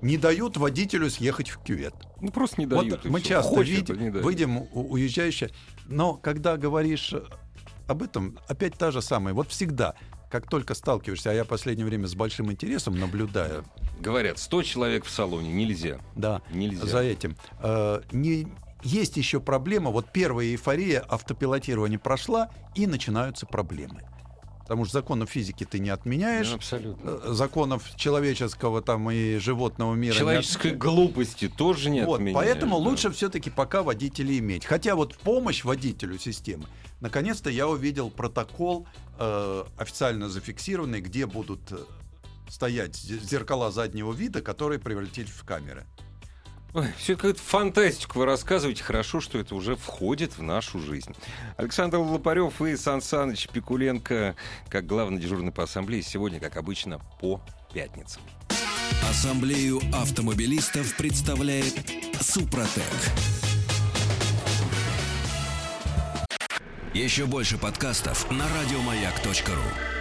[0.02, 1.94] не дают водителю съехать в кювет.
[2.22, 3.04] Ну, просто не дают.
[3.04, 3.30] вот мы всё.
[3.30, 4.26] часто Хочет, видим, а не дают.
[4.26, 5.50] выйдем у- уезжающие,
[5.88, 7.14] но когда говоришь
[7.88, 9.34] об этом, опять та же самая.
[9.34, 9.94] Вот всегда,
[10.32, 13.64] как только сталкиваешься, а я в последнее время с большим интересом наблюдаю,
[14.00, 16.00] Говорят, 100 человек в салоне нельзя.
[16.16, 16.86] да, Нельзя.
[16.86, 17.38] за этим.
[17.62, 18.48] Э, не,
[18.84, 19.90] есть еще проблема.
[19.92, 24.02] Вот первая эйфория автопилотирования прошла, и начинаются проблемы.
[24.66, 27.10] Потому что законов физики ты не отменяешь, Ну, абсолютно.
[27.24, 30.14] э, законов человеческого там и животного мира.
[30.14, 32.08] не Человеческой от- глупости тоже нет.
[32.08, 34.66] Вот, поэтому лучше все-таки пока водителей иметь.
[34.66, 36.66] Хотя вот помощь водителю системы.
[37.00, 38.88] Наконец-то я увидел протокол
[39.20, 41.78] э, официально зафиксированный, где будут э,
[42.50, 45.86] стоять зе- зеркала заднего вида, которые превратились в камеры.
[46.98, 48.84] Все какую-то фантастику вы рассказываете.
[48.84, 51.16] Хорошо, что это уже входит в нашу жизнь.
[51.58, 54.36] Александр Лопарев и Сан Саныч Пикуленко,
[54.70, 57.42] как главный дежурный по ассамблее, сегодня, как обычно, по
[57.74, 58.22] пятницам.
[59.10, 61.74] Ассамблею автомобилистов представляет
[62.20, 62.84] Супротек.
[66.94, 69.95] Еще больше подкастов на радиомаяк.ру.